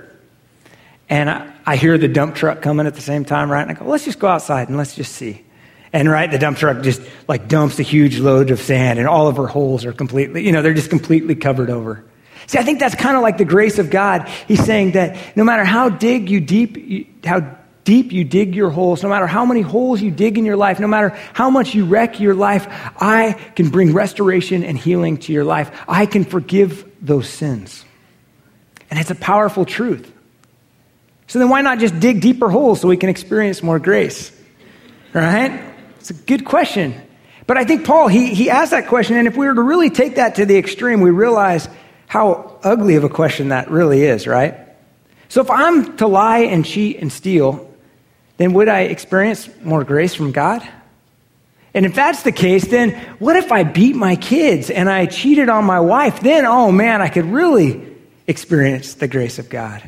And 1.09 1.29
I, 1.29 1.51
I 1.65 1.75
hear 1.75 1.97
the 1.97 2.07
dump 2.07 2.35
truck 2.35 2.61
coming 2.61 2.85
at 2.85 2.95
the 2.95 3.01
same 3.01 3.25
time, 3.25 3.51
right? 3.51 3.61
And 3.61 3.71
I 3.71 3.73
go, 3.73 3.85
let's 3.85 4.05
just 4.05 4.19
go 4.19 4.27
outside 4.27 4.69
and 4.69 4.77
let's 4.77 4.95
just 4.95 5.13
see. 5.13 5.43
And 5.91 6.07
right, 6.07 6.29
the 6.29 6.37
dump 6.37 6.57
truck 6.57 6.83
just 6.83 7.01
like 7.27 7.47
dumps 7.47 7.79
a 7.79 7.83
huge 7.83 8.19
load 8.19 8.51
of 8.51 8.59
sand, 8.59 8.99
and 8.99 9.07
all 9.07 9.27
of 9.27 9.37
her 9.37 9.47
holes 9.47 9.85
are 9.85 9.93
completely, 9.93 10.45
you 10.45 10.51
know, 10.51 10.61
they're 10.61 10.75
just 10.75 10.91
completely 10.91 11.33
covered 11.33 11.71
over. 11.71 12.05
See, 12.45 12.59
I 12.59 12.63
think 12.63 12.79
that's 12.79 12.95
kind 12.95 13.15
of 13.15 13.23
like 13.23 13.37
the 13.37 13.45
grace 13.45 13.79
of 13.79 13.89
God. 13.89 14.27
He's 14.47 14.63
saying 14.63 14.91
that 14.91 15.35
no 15.35 15.43
matter 15.43 15.63
how 15.63 15.89
dig 15.89 16.29
you 16.29 16.41
deep, 16.41 17.25
how 17.25 17.57
deep 17.85 18.11
you 18.11 18.23
dig 18.23 18.53
your 18.53 18.69
holes, 18.69 19.01
no 19.01 19.09
matter 19.09 19.25
how 19.25 19.45
many 19.45 19.61
holes 19.61 19.99
you 19.99 20.11
dig 20.11 20.37
in 20.37 20.45
your 20.45 20.57
life, 20.57 20.79
no 20.79 20.87
matter 20.87 21.09
how 21.33 21.49
much 21.49 21.73
you 21.73 21.85
wreck 21.85 22.19
your 22.19 22.35
life, 22.35 22.67
I 22.69 23.33
can 23.55 23.69
bring 23.69 23.93
restoration 23.93 24.63
and 24.63 24.77
healing 24.77 25.17
to 25.17 25.33
your 25.33 25.43
life. 25.43 25.71
I 25.87 26.05
can 26.05 26.23
forgive 26.23 26.85
those 27.01 27.27
sins. 27.27 27.83
And 28.91 28.99
it's 28.99 29.09
a 29.09 29.15
powerful 29.15 29.65
truth. 29.65 30.11
So 31.29 31.37
then 31.37 31.49
why 31.49 31.61
not 31.61 31.77
just 31.77 31.99
dig 31.99 32.21
deeper 32.21 32.49
holes 32.49 32.81
so 32.81 32.87
we 32.87 32.97
can 32.97 33.07
experience 33.07 33.61
more 33.61 33.77
grace? 33.77 34.31
Right? 35.13 35.61
It's 35.99 36.09
a 36.09 36.15
good 36.15 36.43
question. 36.43 36.99
But 37.45 37.55
I 37.55 37.65
think 37.65 37.85
Paul, 37.85 38.07
he, 38.07 38.33
he 38.33 38.49
asked 38.49 38.71
that 38.71 38.87
question, 38.87 39.15
and 39.15 39.27
if 39.27 39.37
we 39.37 39.45
were 39.45 39.53
to 39.53 39.61
really 39.61 39.91
take 39.91 40.15
that 40.15 40.35
to 40.35 40.45
the 40.47 40.57
extreme, 40.57 41.01
we 41.01 41.11
realize 41.11 41.69
how 42.07 42.57
ugly 42.63 42.95
of 42.95 43.03
a 43.03 43.09
question 43.09 43.49
that 43.49 43.69
really 43.69 44.01
is, 44.01 44.25
right? 44.25 44.57
So 45.29 45.41
if 45.41 45.51
I'm 45.51 45.97
to 45.97 46.07
lie 46.07 46.39
and 46.39 46.65
cheat 46.65 46.97
and 46.97 47.11
steal, 47.11 47.71
then 48.37 48.53
would 48.53 48.67
I 48.67 48.81
experience 48.81 49.47
more 49.61 49.83
grace 49.83 50.15
from 50.15 50.31
God? 50.31 50.67
And 51.75 51.85
if 51.85 51.93
that's 51.93 52.23
the 52.23 52.31
case, 52.31 52.65
then 52.67 52.99
what 53.19 53.35
if 53.35 53.51
I 53.51 53.61
beat 53.61 53.95
my 53.95 54.15
kids 54.15 54.71
and 54.71 54.89
I 54.89 55.05
cheated 55.05 55.47
on 55.47 55.63
my 55.63 55.79
wife? 55.79 56.21
Then, 56.21 56.47
oh 56.47 56.71
man, 56.71 57.03
I 57.03 57.09
could 57.09 57.25
really 57.25 57.95
experience 58.25 58.95
the 58.95 59.07
grace 59.07 59.37
of 59.37 59.47
God. 59.47 59.87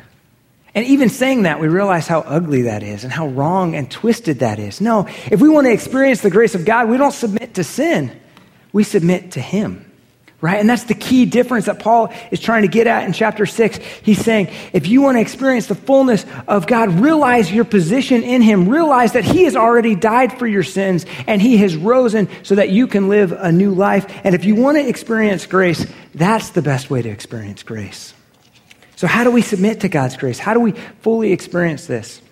And 0.74 0.86
even 0.86 1.10
saying 1.10 1.42
that, 1.42 1.60
we 1.60 1.68
realize 1.68 2.06
how 2.06 2.20
ugly 2.20 2.62
that 2.62 2.82
is 2.82 3.04
and 3.04 3.12
how 3.12 3.28
wrong 3.28 3.74
and 3.74 3.90
twisted 3.90 4.38
that 4.38 4.58
is. 4.58 4.80
No, 4.80 5.06
if 5.30 5.40
we 5.40 5.48
want 5.48 5.66
to 5.66 5.72
experience 5.72 6.22
the 6.22 6.30
grace 6.30 6.54
of 6.54 6.64
God, 6.64 6.88
we 6.88 6.96
don't 6.96 7.12
submit 7.12 7.54
to 7.54 7.64
sin, 7.64 8.10
we 8.72 8.84
submit 8.84 9.32
to 9.32 9.40
Him. 9.40 9.88
Right? 10.40 10.58
And 10.58 10.68
that's 10.68 10.84
the 10.84 10.94
key 10.94 11.24
difference 11.24 11.66
that 11.66 11.78
Paul 11.78 12.12
is 12.32 12.40
trying 12.40 12.62
to 12.62 12.68
get 12.68 12.88
at 12.88 13.04
in 13.04 13.12
chapter 13.12 13.46
6. 13.46 13.78
He's 14.02 14.18
saying, 14.18 14.48
if 14.72 14.88
you 14.88 15.00
want 15.00 15.16
to 15.16 15.20
experience 15.20 15.68
the 15.68 15.76
fullness 15.76 16.26
of 16.48 16.66
God, 16.66 16.88
realize 16.88 17.52
your 17.52 17.64
position 17.64 18.24
in 18.24 18.42
Him. 18.42 18.68
Realize 18.68 19.12
that 19.12 19.24
He 19.24 19.44
has 19.44 19.54
already 19.54 19.94
died 19.94 20.36
for 20.40 20.48
your 20.48 20.64
sins 20.64 21.06
and 21.28 21.40
He 21.40 21.58
has 21.58 21.76
risen 21.76 22.28
so 22.42 22.56
that 22.56 22.70
you 22.70 22.88
can 22.88 23.08
live 23.08 23.30
a 23.30 23.52
new 23.52 23.72
life. 23.72 24.04
And 24.24 24.34
if 24.34 24.44
you 24.44 24.56
want 24.56 24.78
to 24.78 24.88
experience 24.88 25.46
grace, 25.46 25.86
that's 26.12 26.50
the 26.50 26.62
best 26.62 26.90
way 26.90 27.02
to 27.02 27.08
experience 27.08 27.62
grace. 27.62 28.12
So, 29.02 29.08
how 29.08 29.24
do 29.24 29.32
we 29.32 29.42
submit 29.42 29.80
to 29.80 29.88
God's 29.88 30.16
grace? 30.16 30.38
How 30.38 30.54
do 30.54 30.60
we 30.60 30.74
fully 31.00 31.32
experience 31.32 31.88
this? 31.88 32.22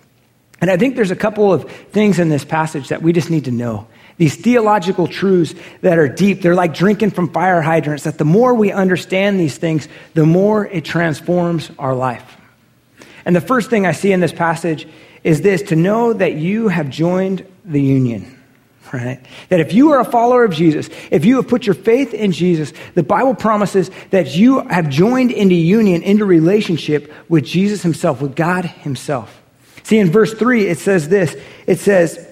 And 0.60 0.70
I 0.70 0.76
think 0.76 0.94
there's 0.94 1.10
a 1.10 1.16
couple 1.16 1.52
of 1.52 1.68
things 1.68 2.20
in 2.20 2.28
this 2.28 2.44
passage 2.44 2.90
that 2.90 3.02
we 3.02 3.12
just 3.12 3.28
need 3.28 3.46
to 3.46 3.50
know. 3.50 3.88
These 4.18 4.36
theological 4.36 5.08
truths 5.08 5.52
that 5.80 5.98
are 5.98 6.06
deep, 6.06 6.42
they're 6.42 6.54
like 6.54 6.72
drinking 6.72 7.10
from 7.10 7.32
fire 7.32 7.60
hydrants, 7.60 8.04
that 8.04 8.18
the 8.18 8.24
more 8.24 8.54
we 8.54 8.70
understand 8.70 9.40
these 9.40 9.58
things, 9.58 9.88
the 10.14 10.24
more 10.24 10.64
it 10.64 10.84
transforms 10.84 11.72
our 11.76 11.92
life. 11.92 12.36
And 13.24 13.34
the 13.34 13.40
first 13.40 13.68
thing 13.68 13.84
I 13.84 13.90
see 13.90 14.12
in 14.12 14.20
this 14.20 14.32
passage 14.32 14.86
is 15.24 15.40
this 15.40 15.62
to 15.62 15.74
know 15.74 16.12
that 16.12 16.34
you 16.34 16.68
have 16.68 16.88
joined 16.88 17.44
the 17.64 17.82
union 17.82 18.39
right? 18.92 19.24
That 19.48 19.60
if 19.60 19.72
you 19.72 19.92
are 19.92 20.00
a 20.00 20.04
follower 20.04 20.44
of 20.44 20.52
Jesus, 20.52 20.88
if 21.10 21.24
you 21.24 21.36
have 21.36 21.48
put 21.48 21.66
your 21.66 21.74
faith 21.74 22.14
in 22.14 22.32
Jesus, 22.32 22.72
the 22.94 23.02
Bible 23.02 23.34
promises 23.34 23.90
that 24.10 24.36
you 24.36 24.60
have 24.68 24.88
joined 24.88 25.30
into 25.30 25.54
union, 25.54 26.02
into 26.02 26.24
relationship 26.24 27.12
with 27.28 27.44
Jesus 27.44 27.82
himself, 27.82 28.20
with 28.20 28.34
God 28.36 28.64
himself. 28.64 29.42
See, 29.82 29.98
in 29.98 30.10
verse 30.10 30.34
3, 30.34 30.66
it 30.66 30.78
says 30.78 31.08
this 31.08 31.36
it 31.66 31.78
says, 31.78 32.26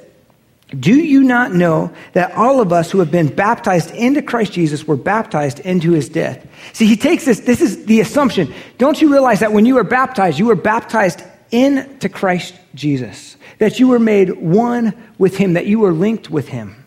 do 0.79 0.95
you 0.95 1.23
not 1.23 1.55
know 1.55 1.93
that 2.13 2.33
all 2.33 2.61
of 2.61 2.75
us 2.75 2.91
who 2.91 2.99
have 2.99 3.11
been 3.11 3.35
baptized 3.35 3.91
into 3.93 4.21
Christ 4.21 4.53
Jesus 4.53 4.87
were 4.87 4.97
baptized 4.97 5.61
into 5.61 5.93
his 5.93 6.11
death? 6.11 6.47
See, 6.75 6.87
he 6.87 6.97
takes 6.97 7.25
this, 7.25 7.41
this 7.41 7.63
is 7.63 7.87
the 7.87 8.01
assumption. 8.01 8.53
Don't 8.77 9.01
you 9.01 9.11
realize 9.11 9.41
that 9.41 9.53
when 9.53 9.65
you 9.65 9.77
were 9.77 9.85
baptized, 9.85 10.39
you 10.39 10.47
were 10.47 10.55
baptized 10.55 11.23
into 11.51 12.11
Christ 12.11 12.55
Jesus? 12.75 13.38
That 13.59 13.79
you 13.79 13.89
were 13.89 13.99
made 13.99 14.31
one 14.41 14.95
with 15.19 15.37
him, 15.37 15.55
that 15.55 15.67
you 15.67 15.81
were 15.81 15.93
linked 15.93 16.31
with 16.31 16.49
him. 16.49 16.85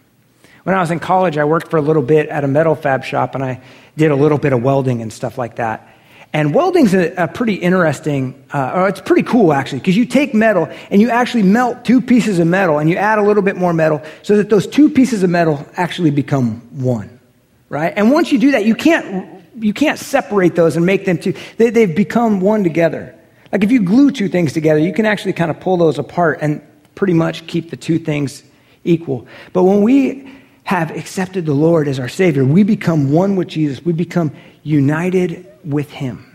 When 0.64 0.76
I 0.76 0.80
was 0.80 0.92
in 0.92 1.00
college, 1.00 1.38
I 1.38 1.46
worked 1.46 1.70
for 1.70 1.78
a 1.78 1.82
little 1.82 2.04
bit 2.04 2.30
at 2.30 2.44
a 2.44 2.48
metal 2.48 2.76
fab 2.76 3.04
shop 3.04 3.36
and 3.36 3.44
I 3.44 3.62
did 3.98 4.12
a 4.12 4.16
little 4.16 4.38
bit 4.38 4.54
of 4.54 4.62
welding 4.62 5.02
and 5.02 5.12
stuff 5.12 5.38
like 5.38 5.56
that. 5.56 5.88
And 6.34 6.54
welding's 6.54 6.94
a, 6.94 7.14
a 7.16 7.28
pretty 7.28 7.56
interesting, 7.56 8.42
uh, 8.54 8.72
or 8.74 8.88
it's 8.88 9.02
pretty 9.02 9.24
cool 9.24 9.52
actually, 9.52 9.80
because 9.80 9.98
you 9.98 10.06
take 10.06 10.34
metal 10.34 10.70
and 10.90 11.02
you 11.02 11.10
actually 11.10 11.44
melt 11.44 11.84
two 11.84 12.00
pieces 12.00 12.40
of 12.40 12.48
metal 12.48 12.80
and 12.80 12.90
you 12.90 12.96
add 12.96 13.20
a 13.20 13.24
little 13.24 13.44
bit 13.44 13.58
more 13.58 13.74
metal 13.74 14.02
so 14.22 14.38
that 14.38 14.50
those 14.50 14.66
two 14.66 14.90
pieces 14.90 15.24
of 15.24 15.30
metal 15.30 15.68
actually 15.76 16.12
become 16.12 16.62
one, 16.82 17.20
right? 17.68 17.92
And 17.96 18.12
once 18.12 18.32
you 18.32 18.40
do 18.40 18.52
that, 18.52 18.64
you 18.64 18.76
can't, 18.76 19.44
you 19.60 19.74
can't 19.74 20.00
separate 20.00 20.56
those 20.56 20.78
and 20.78 20.86
make 20.86 21.06
them 21.06 21.18
two. 21.18 21.34
They, 21.58 21.70
they've 21.70 21.94
become 21.94 22.40
one 22.40 22.64
together. 22.64 23.18
Like 23.52 23.64
if 23.64 23.72
you 23.72 23.84
glue 23.84 24.12
two 24.12 24.30
things 24.30 24.54
together, 24.54 24.80
you 24.80 24.94
can 24.94 25.06
actually 25.06 25.34
kind 25.34 25.52
of 25.52 25.60
pull 25.60 25.78
those 25.78 26.00
apart 26.00 26.40
and 26.42 26.62
pretty 26.96 27.14
much 27.14 27.48
keep 27.48 27.70
the 27.70 27.78
two 27.78 28.00
things 28.00 28.44
equal. 28.84 29.28
But 29.54 29.64
when 29.64 29.82
we 29.82 30.32
have 30.64 30.92
accepted 30.92 31.46
the 31.46 31.54
Lord 31.54 31.88
as 31.88 32.00
our 32.00 32.10
Savior, 32.10 32.46
we 32.46 32.64
become 32.64 33.12
one 33.12 33.36
with 33.36 33.48
Jesus. 33.48 33.84
We 33.84 33.94
become 33.94 34.32
united 34.64 35.46
with 35.64 35.92
Him. 35.92 36.32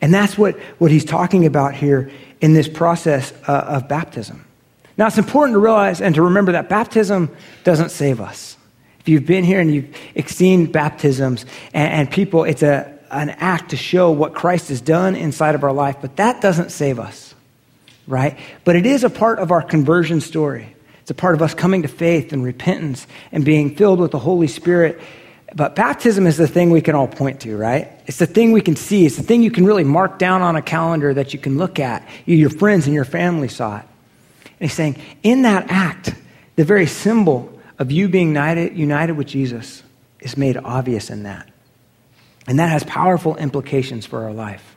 And 0.00 0.12
that's 0.12 0.36
what, 0.36 0.58
what 0.78 0.90
he's 0.90 1.04
talking 1.04 1.46
about 1.46 1.74
here 1.74 2.10
in 2.40 2.54
this 2.54 2.68
process 2.68 3.32
uh, 3.48 3.64
of 3.68 3.88
baptism. 3.88 4.44
Now, 4.98 5.06
it's 5.06 5.18
important 5.18 5.54
to 5.54 5.58
realize 5.58 6.00
and 6.00 6.14
to 6.14 6.22
remember 6.22 6.52
that 6.52 6.68
baptism 6.68 7.34
doesn't 7.64 7.90
save 7.90 8.20
us. 8.20 8.56
If 9.00 9.08
you've 9.08 9.26
been 9.26 9.44
here 9.44 9.60
and 9.60 9.72
you've 9.72 9.94
seen 10.26 10.70
baptisms 10.70 11.44
and, 11.72 11.92
and 11.92 12.10
people, 12.10 12.44
it's 12.44 12.62
a, 12.62 12.95
an 13.10 13.30
act 13.30 13.70
to 13.70 13.76
show 13.76 14.10
what 14.10 14.34
Christ 14.34 14.68
has 14.68 14.80
done 14.80 15.14
inside 15.14 15.54
of 15.54 15.64
our 15.64 15.72
life, 15.72 15.96
but 16.00 16.16
that 16.16 16.40
doesn't 16.40 16.70
save 16.70 16.98
us, 16.98 17.34
right? 18.06 18.38
But 18.64 18.76
it 18.76 18.86
is 18.86 19.04
a 19.04 19.10
part 19.10 19.38
of 19.38 19.50
our 19.50 19.62
conversion 19.62 20.20
story. 20.20 20.74
It's 21.00 21.10
a 21.10 21.14
part 21.14 21.34
of 21.34 21.42
us 21.42 21.54
coming 21.54 21.82
to 21.82 21.88
faith 21.88 22.32
and 22.32 22.42
repentance 22.42 23.06
and 23.30 23.44
being 23.44 23.76
filled 23.76 24.00
with 24.00 24.10
the 24.10 24.18
Holy 24.18 24.48
Spirit. 24.48 25.00
But 25.54 25.76
baptism 25.76 26.26
is 26.26 26.36
the 26.36 26.48
thing 26.48 26.70
we 26.70 26.80
can 26.80 26.94
all 26.94 27.06
point 27.06 27.40
to, 27.42 27.56
right? 27.56 27.88
It's 28.06 28.18
the 28.18 28.26
thing 28.26 28.52
we 28.52 28.60
can 28.60 28.74
see. 28.74 29.06
It's 29.06 29.16
the 29.16 29.22
thing 29.22 29.42
you 29.42 29.52
can 29.52 29.64
really 29.64 29.84
mark 29.84 30.18
down 30.18 30.42
on 30.42 30.56
a 30.56 30.62
calendar 30.62 31.14
that 31.14 31.32
you 31.32 31.38
can 31.38 31.58
look 31.58 31.78
at. 31.78 32.06
Your 32.26 32.50
friends 32.50 32.86
and 32.86 32.94
your 32.94 33.04
family 33.04 33.48
saw 33.48 33.78
it. 33.78 33.84
And 34.44 34.68
he's 34.68 34.72
saying, 34.72 34.96
in 35.22 35.42
that 35.42 35.66
act, 35.70 36.14
the 36.56 36.64
very 36.64 36.86
symbol 36.86 37.52
of 37.78 37.92
you 37.92 38.08
being 38.08 38.28
united, 38.28 38.76
united 38.76 39.12
with 39.12 39.28
Jesus 39.28 39.82
is 40.20 40.36
made 40.36 40.56
obvious 40.56 41.10
in 41.10 41.22
that. 41.22 41.48
And 42.46 42.58
that 42.58 42.70
has 42.70 42.84
powerful 42.84 43.36
implications 43.36 44.06
for 44.06 44.24
our 44.24 44.32
life. 44.32 44.76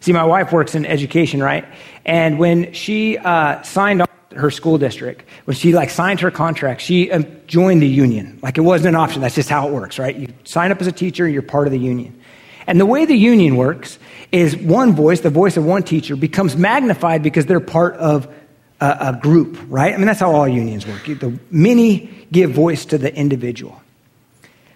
See, 0.00 0.12
my 0.12 0.24
wife 0.24 0.52
works 0.52 0.74
in 0.74 0.84
education, 0.84 1.42
right? 1.42 1.64
And 2.04 2.38
when 2.38 2.72
she 2.72 3.18
uh, 3.18 3.62
signed 3.62 4.02
on 4.02 4.08
her 4.34 4.50
school 4.50 4.78
district, 4.78 5.24
when 5.44 5.56
she 5.56 5.72
like 5.72 5.90
signed 5.90 6.20
her 6.20 6.30
contract, 6.30 6.80
she 6.80 7.12
um, 7.12 7.24
joined 7.46 7.82
the 7.82 7.88
union. 7.88 8.40
Like 8.42 8.58
it 8.58 8.62
wasn't 8.62 8.88
an 8.88 8.94
option. 8.96 9.22
That's 9.22 9.36
just 9.36 9.48
how 9.48 9.68
it 9.68 9.72
works, 9.72 9.98
right? 10.00 10.16
You 10.16 10.28
sign 10.44 10.72
up 10.72 10.80
as 10.80 10.88
a 10.88 10.92
teacher, 10.92 11.28
you're 11.28 11.42
part 11.42 11.68
of 11.68 11.72
the 11.72 11.78
union. 11.78 12.20
And 12.66 12.80
the 12.80 12.86
way 12.86 13.04
the 13.04 13.14
union 13.14 13.56
works 13.56 13.98
is 14.30 14.56
one 14.56 14.94
voice, 14.94 15.20
the 15.20 15.30
voice 15.30 15.56
of 15.56 15.64
one 15.64 15.82
teacher, 15.82 16.16
becomes 16.16 16.56
magnified 16.56 17.22
because 17.22 17.46
they're 17.46 17.60
part 17.60 17.94
of 17.96 18.32
a, 18.80 18.96
a 19.00 19.18
group, 19.20 19.58
right? 19.68 19.94
I 19.94 19.96
mean, 19.96 20.06
that's 20.06 20.20
how 20.20 20.32
all 20.32 20.48
unions 20.48 20.86
work. 20.86 21.04
The 21.04 21.38
many 21.50 22.26
give 22.32 22.52
voice 22.52 22.84
to 22.86 22.98
the 22.98 23.14
individual. 23.14 23.81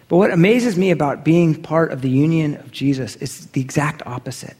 But 0.09 0.17
what 0.17 0.31
amazes 0.31 0.77
me 0.77 0.91
about 0.91 1.23
being 1.25 1.61
part 1.61 1.91
of 1.91 2.01
the 2.01 2.09
union 2.09 2.55
of 2.55 2.71
Jesus 2.71 3.15
is 3.17 3.47
the 3.47 3.61
exact 3.61 4.03
opposite. 4.05 4.55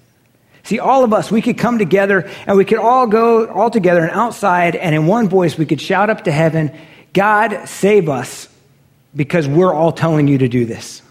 See, 0.63 0.79
all 0.79 1.05
of 1.05 1.13
us, 1.13 1.31
we 1.31 1.41
could 1.41 1.57
come 1.57 1.77
together 1.77 2.29
and 2.45 2.57
we 2.57 2.65
could 2.65 2.79
all 2.79 3.07
go 3.07 3.47
all 3.47 3.69
together 3.69 4.01
and 4.01 4.11
outside, 4.11 4.75
and 4.75 4.93
in 4.93 5.07
one 5.07 5.29
voice, 5.29 5.57
we 5.57 5.65
could 5.65 5.79
shout 5.79 6.09
up 6.09 6.25
to 6.25 6.31
heaven, 6.31 6.77
God, 7.13 7.69
save 7.69 8.09
us, 8.09 8.49
because 9.15 9.47
we're 9.47 9.73
all 9.73 9.93
telling 9.93 10.27
you 10.27 10.39
to 10.39 10.49
do 10.49 10.65
this. 10.65 11.01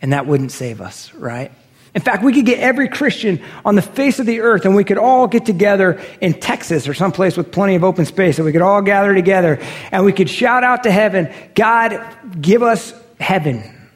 And 0.00 0.12
that 0.12 0.26
wouldn't 0.26 0.52
save 0.52 0.80
us, 0.80 1.12
right? 1.14 1.52
In 1.94 2.02
fact, 2.02 2.22
we 2.22 2.32
could 2.32 2.44
get 2.44 2.58
every 2.58 2.88
Christian 2.88 3.42
on 3.64 3.74
the 3.74 3.82
face 3.82 4.18
of 4.18 4.26
the 4.26 4.40
earth 4.40 4.66
and 4.66 4.76
we 4.76 4.84
could 4.84 4.98
all 4.98 5.26
get 5.26 5.46
together 5.46 5.98
in 6.20 6.34
Texas 6.34 6.86
or 6.88 6.92
someplace 6.92 7.38
with 7.38 7.50
plenty 7.50 7.74
of 7.74 7.84
open 7.84 8.04
space 8.04 8.36
and 8.36 8.44
we 8.44 8.52
could 8.52 8.60
all 8.60 8.82
gather 8.82 9.14
together 9.14 9.58
and 9.90 10.04
we 10.04 10.12
could 10.12 10.28
shout 10.28 10.62
out 10.62 10.82
to 10.82 10.90
heaven, 10.90 11.32
God, 11.54 11.98
give 12.38 12.62
us 12.62 12.92
heaven, 13.20 13.88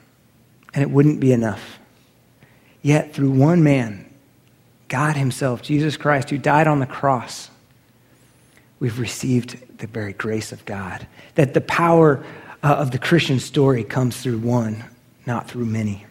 and 0.75 0.83
it 0.83 0.91
wouldn't 0.91 1.21
be 1.21 1.33
enough. 1.33 1.79
Yet, 2.83 3.13
through 3.13 3.31
one 3.31 3.63
man, 3.63 4.07
God 4.89 5.17
Himself, 5.17 5.63
Jesus 5.63 5.97
Christ, 5.97 6.31
who 6.31 6.39
died 6.39 6.67
on 6.67 6.81
the 6.81 6.87
cross, 6.87 7.51
we've 8.79 8.99
received 8.99 9.79
the 9.79 9.87
very 9.87 10.13
grace 10.13 10.53
of 10.53 10.65
God. 10.65 11.07
That 11.35 11.55
the 11.55 11.61
power 11.61 12.25
uh, 12.63 12.75
of 12.75 12.91
the 12.91 12.99
Christian 12.99 13.41
story 13.41 13.85
comes 13.85 14.21
through 14.21 14.39
one, 14.39 14.85
not 15.27 15.49
through 15.49 15.67
many. 15.67 16.07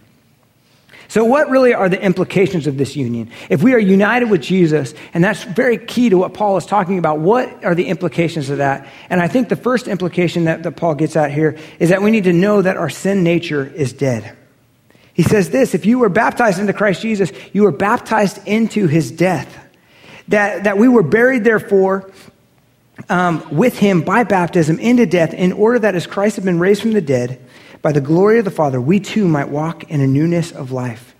So, 1.10 1.26
what 1.26 1.50
really 1.50 1.74
are 1.74 1.90
the 1.90 2.00
implications 2.00 2.68
of 2.68 2.78
this 2.78 2.96
union? 2.96 3.32
If 3.50 3.64
we 3.64 3.74
are 3.74 3.80
united 3.80 4.30
with 4.30 4.44
Jesus, 4.44 4.94
and 5.12 5.24
that's 5.24 5.44
very 5.44 5.80
key 5.80 6.10
to 6.10 6.20
what 6.20 6.36
Paul 6.36 6.56
is 6.58 6.68
talking 6.68 7.00
about, 7.00 7.20
what 7.20 7.66
are 7.66 7.74
the 7.74 7.88
implications 7.88 8.52
of 8.52 8.60
that? 8.60 8.88
And 9.10 9.20
I 9.20 9.28
think 9.28 9.50
the 9.50 9.56
first 9.56 9.88
implication 9.88 10.44
that, 10.44 10.62
that 10.62 10.74
Paul 10.74 10.94
gets 10.94 11.16
at 11.16 11.32
here 11.32 11.58
is 11.80 11.90
that 11.90 12.04
we 12.04 12.12
need 12.12 12.26
to 12.26 12.34
know 12.34 12.62
that 12.62 12.78
our 12.78 12.92
sin 12.92 13.24
nature 13.24 13.66
is 13.66 13.92
dead. 13.92 14.38
He 15.16 15.24
says 15.24 15.50
this 15.50 15.74
if 15.74 15.88
you 15.88 15.98
were 15.98 16.10
baptized 16.10 16.60
into 16.60 16.74
Christ 16.74 17.02
Jesus, 17.02 17.32
you 17.54 17.64
were 17.64 17.72
baptized 17.72 18.48
into 18.48 18.86
his 18.86 19.10
death. 19.10 19.58
That, 20.28 20.66
that 20.66 20.78
we 20.78 20.88
were 20.88 21.02
buried, 21.02 21.44
therefore, 21.44 22.12
um, 23.10 23.44
with 23.50 23.80
him 23.80 24.04
by 24.04 24.26
baptism 24.26 24.78
into 24.78 25.08
death, 25.08 25.34
in 25.34 25.54
order 25.54 25.80
that 25.80 25.96
as 25.96 26.06
Christ 26.06 26.36
had 26.36 26.46
been 26.46 26.60
raised 26.60 26.84
from 26.84 26.94
the 26.94 27.02
dead, 27.02 27.42
by 27.82 27.92
the 27.92 28.02
glory 28.02 28.40
of 28.40 28.46
the 28.46 28.52
Father, 28.52 28.80
we 28.80 29.00
too 29.00 29.28
might 29.28 29.50
walk 29.50 29.90
in 29.90 30.02
a 30.02 30.08
newness 30.08 30.52
of 30.52 30.72
life. 30.72 31.16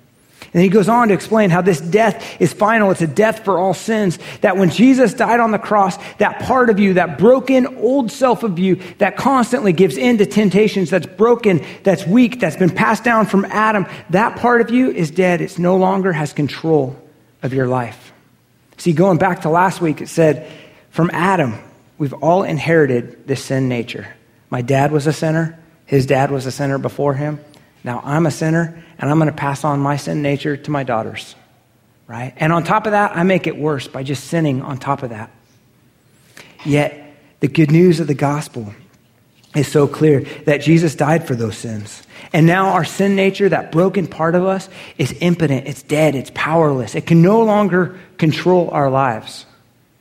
And 0.54 0.64
he 0.64 0.70
goes 0.70 0.90
on 0.90 1.10
to 1.10 1.14
explain 1.14 1.52
how 1.52 1.62
this 1.62 1.80
death 1.80 2.42
is 2.42 2.54
final. 2.54 2.90
It's 2.90 3.02
a 3.02 3.08
death 3.08 3.46
for 3.46 3.60
all 3.60 3.74
sins. 3.74 4.18
That 4.42 4.58
when 4.58 4.72
Jesus 4.72 5.14
died 5.14 5.40
on 5.40 5.52
the 5.52 5.60
cross, 5.60 5.98
that 6.18 6.40
part 6.40 6.72
of 6.72 6.80
you, 6.80 6.96
that 6.96 7.20
broken 7.20 7.78
old 7.78 8.12
self 8.12 8.42
of 8.42 8.58
you 8.58 8.78
that 8.98 9.16
constantly 9.16 9.74
gives 9.74 9.96
in 9.96 10.18
to 10.18 10.26
temptations, 10.26 10.90
that's 10.90 11.06
broken, 11.06 11.64
that's 11.84 12.06
weak, 12.08 12.40
that's 12.40 12.56
been 12.56 12.72
passed 12.72 13.04
down 13.04 13.28
from 13.28 13.46
Adam, 13.46 13.86
that 14.10 14.38
part 14.38 14.62
of 14.62 14.72
you 14.72 14.90
is 14.90 15.12
dead. 15.12 15.42
It 15.42 15.60
no 15.60 15.78
longer 15.78 16.12
has 16.12 16.34
control 16.34 16.96
of 17.44 17.54
your 17.54 17.68
life. 17.68 18.12
See, 18.78 18.94
going 18.94 19.18
back 19.20 19.42
to 19.42 19.50
last 19.50 19.82
week, 19.82 20.02
it 20.02 20.10
said, 20.10 20.50
from 20.90 21.12
Adam, 21.14 21.60
we've 22.00 22.14
all 22.14 22.44
inherited 22.44 23.28
this 23.28 23.44
sin 23.44 23.70
nature. 23.70 24.08
My 24.50 24.62
dad 24.64 24.92
was 24.92 25.06
a 25.06 25.14
sinner. 25.14 25.60
His 25.90 26.06
dad 26.06 26.30
was 26.30 26.46
a 26.46 26.52
sinner 26.52 26.78
before 26.78 27.16
him. 27.16 27.40
Now 27.84 28.00
I'm 28.06 28.28
a 28.28 28.32
sinner, 28.32 28.84
and 29.00 29.10
I'm 29.10 29.18
going 29.18 29.26
to 29.26 29.36
pass 29.36 29.64
on 29.64 29.80
my 29.80 29.98
sin 29.98 30.22
nature 30.22 30.56
to 30.56 30.70
my 30.70 30.84
daughters, 30.84 31.36
right? 32.06 32.32
And 32.38 32.54
on 32.54 32.64
top 32.64 32.86
of 32.86 32.92
that, 32.92 33.18
I 33.18 33.24
make 33.24 33.48
it 33.48 33.58
worse 33.58 33.88
by 33.88 34.04
just 34.04 34.26
sinning 34.26 34.62
on 34.62 34.78
top 34.78 35.02
of 35.02 35.10
that. 35.10 35.32
Yet, 36.64 37.18
the 37.40 37.48
good 37.48 37.72
news 37.72 38.00
of 38.00 38.06
the 38.06 38.14
gospel 38.14 38.72
is 39.56 39.68
so 39.68 39.88
clear 39.88 40.20
that 40.46 40.62
Jesus 40.62 40.94
died 40.94 41.26
for 41.26 41.34
those 41.34 41.58
sins. 41.58 42.04
And 42.34 42.46
now 42.46 42.74
our 42.74 42.86
sin 42.86 43.16
nature, 43.16 43.50
that 43.50 43.72
broken 43.72 44.06
part 44.06 44.36
of 44.36 44.46
us, 44.46 44.70
is 45.00 45.16
impotent, 45.22 45.68
it's 45.68 45.82
dead, 45.82 46.14
it's 46.14 46.32
powerless. 46.36 46.94
It 46.94 47.08
can 47.08 47.24
no 47.24 47.42
longer 47.42 47.98
control 48.20 48.70
our 48.70 48.92
lives. 48.92 49.48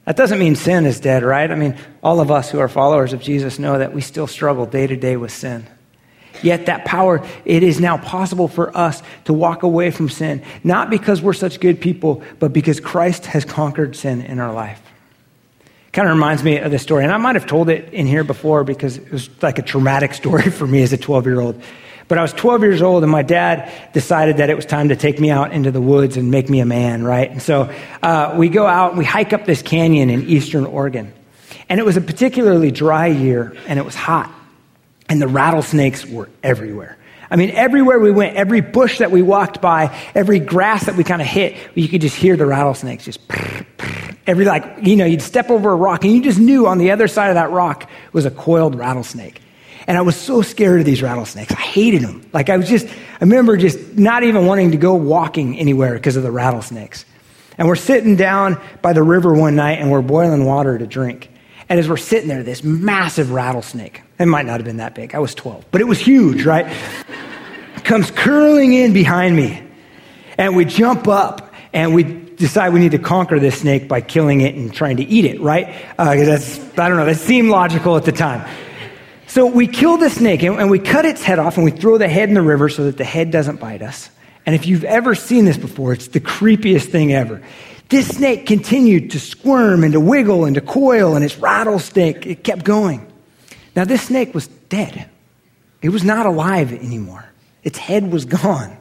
That 0.05 0.17
doesn't 0.17 0.39
mean 0.39 0.55
sin 0.55 0.85
is 0.85 1.01
dead, 1.01 1.23
right? 1.23 1.51
I 1.51 1.55
mean, 1.55 1.79
all 2.03 2.21
of 2.21 2.31
us 2.31 2.51
who 2.51 2.59
are 2.59 2.69
followers 2.69 3.15
of 3.15 3.23
Jesus 3.23 3.59
know 3.59 3.79
that 3.79 3.95
we 3.95 4.03
still 4.03 4.27
struggle 4.27 4.67
day 4.67 4.87
to 4.87 4.97
day 4.97 5.17
with 5.17 5.33
sin. 5.33 5.67
Yet 6.43 6.67
that 6.67 6.85
power, 6.85 7.27
it 7.45 7.63
is 7.63 7.81
now 7.81 7.99
possible 7.99 8.49
for 8.49 8.77
us 8.77 9.03
to 9.25 9.33
walk 9.33 9.63
away 9.63 9.91
from 9.91 10.09
sin, 10.09 10.43
not 10.63 10.91
because 10.91 11.21
we're 11.21 11.33
such 11.33 11.61
good 11.61 11.81
people, 11.81 12.23
but 12.39 12.53
because 12.53 12.81
Christ 12.81 13.27
has 13.27 13.45
conquered 13.45 13.97
sin 13.97 14.23
in 14.23 14.39
our 14.39 14.53
life. 14.53 14.81
Kind 15.93 16.09
of 16.09 16.15
reminds 16.15 16.45
me 16.45 16.59
of 16.59 16.71
the 16.71 16.79
story, 16.79 17.03
and 17.03 17.13
I 17.13 17.17
might 17.17 17.35
have 17.35 17.47
told 17.47 17.69
it 17.71 17.93
in 17.93 18.07
here 18.07 18.23
before 18.23 18.63
because 18.63 18.99
it 18.99 19.11
was 19.11 19.31
like 19.43 19.59
a 19.59 19.63
traumatic 19.63 20.15
story 20.15 20.51
for 20.51 20.67
me 20.67 20.83
as 20.83 20.93
a 20.93 20.99
12 20.99 21.27
year 21.27 21.41
old. 21.41 21.61
But 22.07 22.17
I 22.17 22.23
was 22.23 22.33
12 22.33 22.63
years 22.63 22.83
old, 22.83 23.03
and 23.03 23.13
my 23.13 23.23
dad 23.23 23.71
decided 23.93 24.39
that 24.39 24.49
it 24.49 24.55
was 24.55 24.65
time 24.65 24.89
to 24.89 24.97
take 24.97 25.21
me 25.21 25.31
out 25.31 25.53
into 25.53 25.71
the 25.71 25.81
woods 25.81 26.17
and 26.17 26.31
make 26.31 26.49
me 26.49 26.61
a 26.61 26.65
man, 26.65 27.05
right? 27.05 27.31
And 27.31 27.43
so 27.43 27.71
uh, 28.03 28.35
we 28.39 28.49
go 28.49 28.67
out 28.67 28.91
and 28.91 28.99
we 28.99 29.05
hike 29.05 29.35
up 29.35 29.45
this 29.45 29.61
canyon 29.61 30.09
in 30.09 30.23
eastern 30.23 30.65
Oregon. 30.65 31.13
And 31.69 31.79
it 31.79 31.85
was 31.85 31.99
a 31.99 32.01
particularly 32.01 32.71
dry 32.71 33.09
year, 33.09 33.55
and 33.67 33.79
it 33.79 33.85
was 33.85 33.95
hot 33.95 34.31
and 35.09 35.21
the 35.21 35.29
rattlesnakes 35.29 36.05
were 36.05 36.29
everywhere. 36.43 36.99
I 37.31 37.37
mean, 37.37 37.51
everywhere 37.51 37.99
we 37.99 38.11
went, 38.11 38.37
every 38.37 38.61
bush 38.61 38.99
that 38.99 39.11
we 39.11 39.21
walked 39.21 39.61
by, 39.61 39.95
every 40.15 40.39
grass 40.39 40.87
that 40.87 40.97
we 40.97 41.05
kind 41.05 41.21
of 41.21 41.29
hit, 41.29 41.57
you 41.75 41.89
could 41.89 42.01
just 42.01 42.17
hear 42.17 42.37
the 42.37 42.47
rattlesnakes 42.47 43.05
just 43.05 43.21
every 44.27 44.45
like, 44.45 44.79
you 44.83 44.97
know, 44.97 45.05
you'd 45.05 45.23
step 45.23 45.51
over 45.51 45.71
a 45.71 45.77
rock 45.77 46.05
and 46.05 46.15
you 46.15 46.23
just 46.23 46.39
knew 46.39 46.67
on 46.67 46.79
the 46.79 46.91
other 46.91 47.09
side 47.09 47.29
of 47.29 47.35
that 47.35 47.51
rock 47.51 47.91
was 48.13 48.25
a 48.25 48.31
coiled 48.31 48.75
rattlesnake. 48.75 49.41
And 49.87 49.97
I 49.97 50.03
was 50.03 50.17
so 50.17 50.43
scared 50.43 50.81
of 50.81 50.87
these 50.87 51.03
rattlesnakes. 51.03 51.53
I 51.53 51.61
hated 51.61 52.03
them. 52.03 52.29
Like 52.33 52.51
I 52.51 52.57
was 52.59 52.69
just, 52.69 52.87
I 52.87 53.19
remember 53.21 53.57
just 53.57 53.97
not 53.97 54.23
even 54.23 54.47
wanting 54.47 54.73
to 54.73 54.77
go 54.77 54.95
walking 54.95 55.59
anywhere 55.59 55.95
because 55.95 56.17
of 56.17 56.23
the 56.23 56.31
rattlesnakes. 56.31 57.07
And 57.57 57.67
we're 57.67 57.77
sitting 57.77 58.15
down 58.15 58.61
by 58.83 58.93
the 58.93 59.03
river 59.03 59.33
one 59.33 59.57
night 59.57 59.81
and 59.81 59.91
we're 59.91 60.03
boiling 60.03 60.45
water 60.45 60.79
to 60.79 60.87
drink. 60.87 61.31
And 61.69 61.81
as 61.81 61.89
we're 61.89 61.97
sitting 61.97 62.29
there, 62.29 62.43
this 62.43 62.63
massive 62.63 63.33
rattlesnake, 63.33 64.03
it 64.19 64.27
might 64.27 64.47
not 64.47 64.59
have 64.59 64.65
been 64.65 64.79
that 64.79 64.95
big, 64.95 65.15
I 65.15 65.19
was 65.19 65.35
12, 65.35 65.67
but 65.71 65.81
it 65.81 65.85
was 65.85 65.99
huge, 65.99 66.45
right? 66.45 66.67
Comes 67.85 68.11
curling 68.11 68.75
in 68.75 68.93
behind 68.93 69.37
me. 69.37 69.63
And 70.37 70.55
we 70.55 70.65
jump 70.65 71.09
up 71.09 71.53
and 71.73 71.95
we 71.95 72.05
decide 72.05 72.73
we 72.73 72.81
need 72.81 72.93
to 72.93 72.99
conquer 72.99 73.39
this 73.39 73.61
snake 73.61 73.89
by 73.89 74.01
killing 74.01 74.41
it 74.41 74.55
and 74.55 74.73
trying 74.73 74.97
to 74.99 75.05
eat 75.05 75.25
it, 75.25 75.41
right? 75.41 75.75
Uh, 75.99 76.15
that's, 76.15 76.59
I 76.79 76.89
don't 76.89 76.97
know, 76.97 77.07
that 77.07 77.17
seemed 77.17 77.51
logical 77.51 77.97
at 77.97 78.05
the 78.05 78.13
time. 78.13 78.49
So 79.27 79.47
we 79.47 79.67
kill 79.67 79.99
the 79.99 80.09
snake 80.09 80.43
and, 80.43 80.59
and 80.59 80.71
we 80.71 80.79
cut 80.79 81.05
its 81.05 81.23
head 81.23 81.39
off 81.39 81.57
and 81.57 81.65
we 81.65 81.71
throw 81.71 81.99
the 81.99 82.09
head 82.09 82.29
in 82.29 82.35
the 82.35 82.43
river 82.43 82.69
so 82.69 82.85
that 82.85 82.97
the 82.97 83.05
head 83.05 83.31
doesn't 83.31 83.61
bite 83.61 83.83
us. 83.83 84.11
And 84.47 84.55
if 84.55 84.67
you've 84.67 84.85
ever 84.85 85.15
seen 85.15 85.45
this 85.45 85.59
before, 85.59 85.93
it's 85.93 86.09
the 86.09 86.21
creepiest 86.21 86.91
thing 86.91 87.13
ever. 87.13 87.43
This 87.91 88.09
snake 88.17 88.47
continued 88.47 89.11
to 89.13 89.21
squirm 89.21 89.83
and 89.83 89.93
to 89.93 90.01
wiggle 90.01 90.45
and 90.45 90.55
to 90.55 90.61
coil, 90.61 91.17
and 91.17 91.25
its 91.25 91.39
rattlesnake, 91.39 92.27
it 92.27 92.45
kept 92.45 92.65
going. 92.65 93.08
Now, 93.79 93.85
this 93.85 94.03
snake 94.03 94.35
was 94.35 94.49
dead. 94.49 95.09
It 95.83 95.91
was 95.91 96.03
not 96.03 96.27
alive 96.27 96.73
anymore. 96.73 97.25
Its 97.63 97.79
head 97.79 98.11
was 98.11 98.25
gone. 98.25 98.77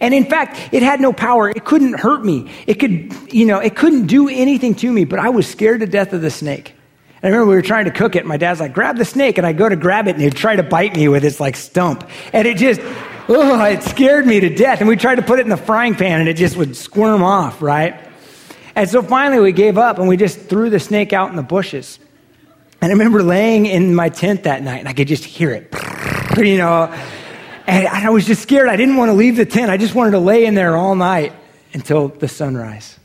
And 0.00 0.14
in 0.14 0.24
fact, 0.24 0.72
it 0.72 0.82
had 0.82 0.98
no 0.98 1.12
power. 1.12 1.50
It 1.50 1.66
couldn't 1.66 2.00
hurt 2.00 2.24
me. 2.24 2.50
It 2.66 2.80
could, 2.80 3.12
you 3.30 3.44
know, 3.44 3.58
it 3.58 3.76
couldn't 3.76 4.06
do 4.06 4.30
anything 4.30 4.74
to 4.76 4.90
me, 4.90 5.04
but 5.04 5.18
I 5.18 5.28
was 5.28 5.46
scared 5.46 5.80
to 5.80 5.86
death 5.86 6.14
of 6.14 6.22
the 6.22 6.30
snake. 6.30 6.74
And 7.20 7.24
I 7.24 7.36
remember 7.36 7.50
we 7.50 7.54
were 7.54 7.60
trying 7.60 7.84
to 7.84 7.90
cook 7.90 8.16
it. 8.16 8.24
My 8.24 8.38
dad's 8.38 8.60
like, 8.60 8.72
grab 8.72 8.96
the 8.96 9.04
snake. 9.04 9.36
And 9.36 9.46
I 9.46 9.52
go 9.52 9.68
to 9.68 9.76
grab 9.76 10.08
it 10.08 10.14
and 10.14 10.24
it'd 10.24 10.38
try 10.38 10.56
to 10.56 10.62
bite 10.62 10.96
me 10.96 11.06
with 11.06 11.22
its 11.22 11.38
like 11.38 11.54
stump. 11.54 12.08
And 12.32 12.48
it 12.48 12.56
just, 12.56 12.80
oh, 13.28 13.62
it 13.64 13.82
scared 13.82 14.26
me 14.26 14.40
to 14.40 14.48
death. 14.48 14.80
And 14.80 14.88
we 14.88 14.96
tried 14.96 15.16
to 15.16 15.22
put 15.22 15.38
it 15.38 15.42
in 15.42 15.50
the 15.50 15.58
frying 15.58 15.94
pan 15.94 16.18
and 16.18 16.30
it 16.30 16.38
just 16.38 16.56
would 16.56 16.76
squirm 16.76 17.22
off, 17.22 17.60
right? 17.60 18.08
And 18.74 18.88
so 18.88 19.02
finally 19.02 19.42
we 19.42 19.52
gave 19.52 19.76
up 19.76 19.98
and 19.98 20.08
we 20.08 20.16
just 20.16 20.40
threw 20.40 20.70
the 20.70 20.80
snake 20.80 21.12
out 21.12 21.28
in 21.28 21.36
the 21.36 21.42
bushes. 21.42 21.98
And 22.80 22.90
I 22.90 22.92
remember 22.92 23.22
laying 23.22 23.66
in 23.66 23.94
my 23.94 24.08
tent 24.08 24.44
that 24.44 24.62
night 24.62 24.78
and 24.78 24.88
I 24.88 24.94
could 24.94 25.08
just 25.08 25.24
hear 25.24 25.50
it, 25.50 25.74
you 26.38 26.56
know. 26.56 26.92
And 27.66 27.86
I 27.86 28.10
was 28.10 28.26
just 28.26 28.42
scared. 28.42 28.68
I 28.68 28.76
didn't 28.76 28.96
want 28.96 29.10
to 29.10 29.14
leave 29.14 29.36
the 29.36 29.46
tent. 29.46 29.70
I 29.70 29.76
just 29.76 29.94
wanted 29.94 30.12
to 30.12 30.18
lay 30.18 30.46
in 30.46 30.54
there 30.54 30.76
all 30.76 30.94
night 30.96 31.32
until 31.72 32.08
the 32.08 32.26
sunrise. 32.26 32.98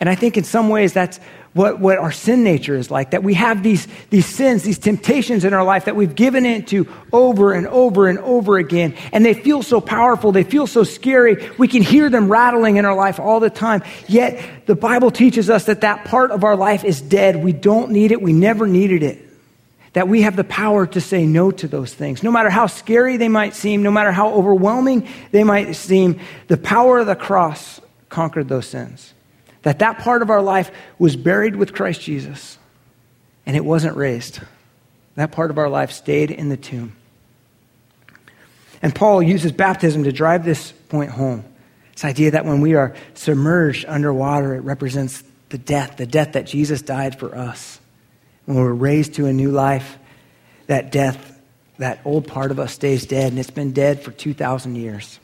And 0.00 0.08
I 0.08 0.14
think 0.14 0.36
in 0.36 0.44
some 0.44 0.68
ways 0.68 0.92
that's 0.92 1.20
what, 1.54 1.80
what 1.80 1.98
our 1.98 2.12
sin 2.12 2.44
nature 2.44 2.76
is 2.76 2.90
like, 2.90 3.10
that 3.10 3.22
we 3.22 3.34
have 3.34 3.62
these, 3.62 3.86
these 4.08 4.24
sins, 4.24 4.62
these 4.62 4.78
temptations 4.78 5.44
in 5.44 5.52
our 5.52 5.64
life 5.64 5.84
that 5.84 5.94
we've 5.94 6.14
given 6.14 6.46
into 6.46 6.88
over 7.12 7.52
and 7.52 7.66
over 7.66 8.08
and 8.08 8.18
over 8.20 8.56
again. 8.56 8.94
And 9.12 9.24
they 9.24 9.34
feel 9.34 9.62
so 9.62 9.80
powerful. 9.80 10.32
They 10.32 10.44
feel 10.44 10.66
so 10.66 10.82
scary. 10.82 11.50
We 11.58 11.68
can 11.68 11.82
hear 11.82 12.08
them 12.08 12.32
rattling 12.32 12.76
in 12.76 12.86
our 12.86 12.94
life 12.94 13.20
all 13.20 13.38
the 13.38 13.50
time. 13.50 13.82
Yet 14.08 14.66
the 14.66 14.74
Bible 14.74 15.10
teaches 15.10 15.50
us 15.50 15.66
that 15.66 15.82
that 15.82 16.06
part 16.06 16.30
of 16.30 16.42
our 16.42 16.56
life 16.56 16.84
is 16.84 17.02
dead. 17.02 17.36
We 17.36 17.52
don't 17.52 17.90
need 17.90 18.12
it. 18.12 18.22
We 18.22 18.32
never 18.32 18.66
needed 18.66 19.02
it. 19.02 19.28
That 19.92 20.08
we 20.08 20.22
have 20.22 20.36
the 20.36 20.44
power 20.44 20.86
to 20.86 21.02
say 21.02 21.26
no 21.26 21.50
to 21.50 21.68
those 21.68 21.92
things. 21.92 22.22
No 22.22 22.30
matter 22.30 22.48
how 22.48 22.66
scary 22.66 23.18
they 23.18 23.28
might 23.28 23.54
seem, 23.54 23.82
no 23.82 23.90
matter 23.90 24.10
how 24.10 24.32
overwhelming 24.32 25.06
they 25.32 25.44
might 25.44 25.76
seem, 25.76 26.18
the 26.48 26.56
power 26.56 27.00
of 27.00 27.06
the 27.06 27.14
cross 27.14 27.78
conquered 28.08 28.48
those 28.48 28.66
sins 28.66 29.12
that 29.62 29.78
that 29.78 29.98
part 29.98 30.22
of 30.22 30.30
our 30.30 30.42
life 30.42 30.70
was 30.98 31.16
buried 31.16 31.56
with 31.56 31.72
Christ 31.72 32.00
Jesus 32.00 32.58
and 33.46 33.56
it 33.56 33.64
wasn't 33.64 33.96
raised. 33.96 34.40
That 35.14 35.32
part 35.32 35.50
of 35.50 35.58
our 35.58 35.68
life 35.68 35.92
stayed 35.92 36.30
in 36.30 36.48
the 36.48 36.56
tomb. 36.56 36.96
And 38.80 38.94
Paul 38.94 39.22
uses 39.22 39.52
baptism 39.52 40.04
to 40.04 40.12
drive 40.12 40.44
this 40.44 40.72
point 40.72 41.10
home. 41.10 41.44
This 41.92 42.04
idea 42.04 42.32
that 42.32 42.44
when 42.44 42.60
we 42.60 42.74
are 42.74 42.94
submerged 43.14 43.84
underwater, 43.86 44.54
it 44.54 44.60
represents 44.60 45.22
the 45.50 45.58
death, 45.58 45.98
the 45.98 46.06
death 46.06 46.32
that 46.32 46.46
Jesus 46.46 46.82
died 46.82 47.18
for 47.18 47.36
us. 47.36 47.78
When 48.46 48.56
we're 48.56 48.72
raised 48.72 49.14
to 49.14 49.26
a 49.26 49.32
new 49.32 49.50
life, 49.50 49.98
that 50.66 50.90
death, 50.90 51.40
that 51.78 52.00
old 52.04 52.26
part 52.26 52.50
of 52.50 52.58
us 52.58 52.72
stays 52.72 53.06
dead, 53.06 53.30
and 53.30 53.38
it's 53.38 53.50
been 53.50 53.72
dead 53.72 54.02
for 54.02 54.10
2,000 54.10 54.74
years. 54.74 55.20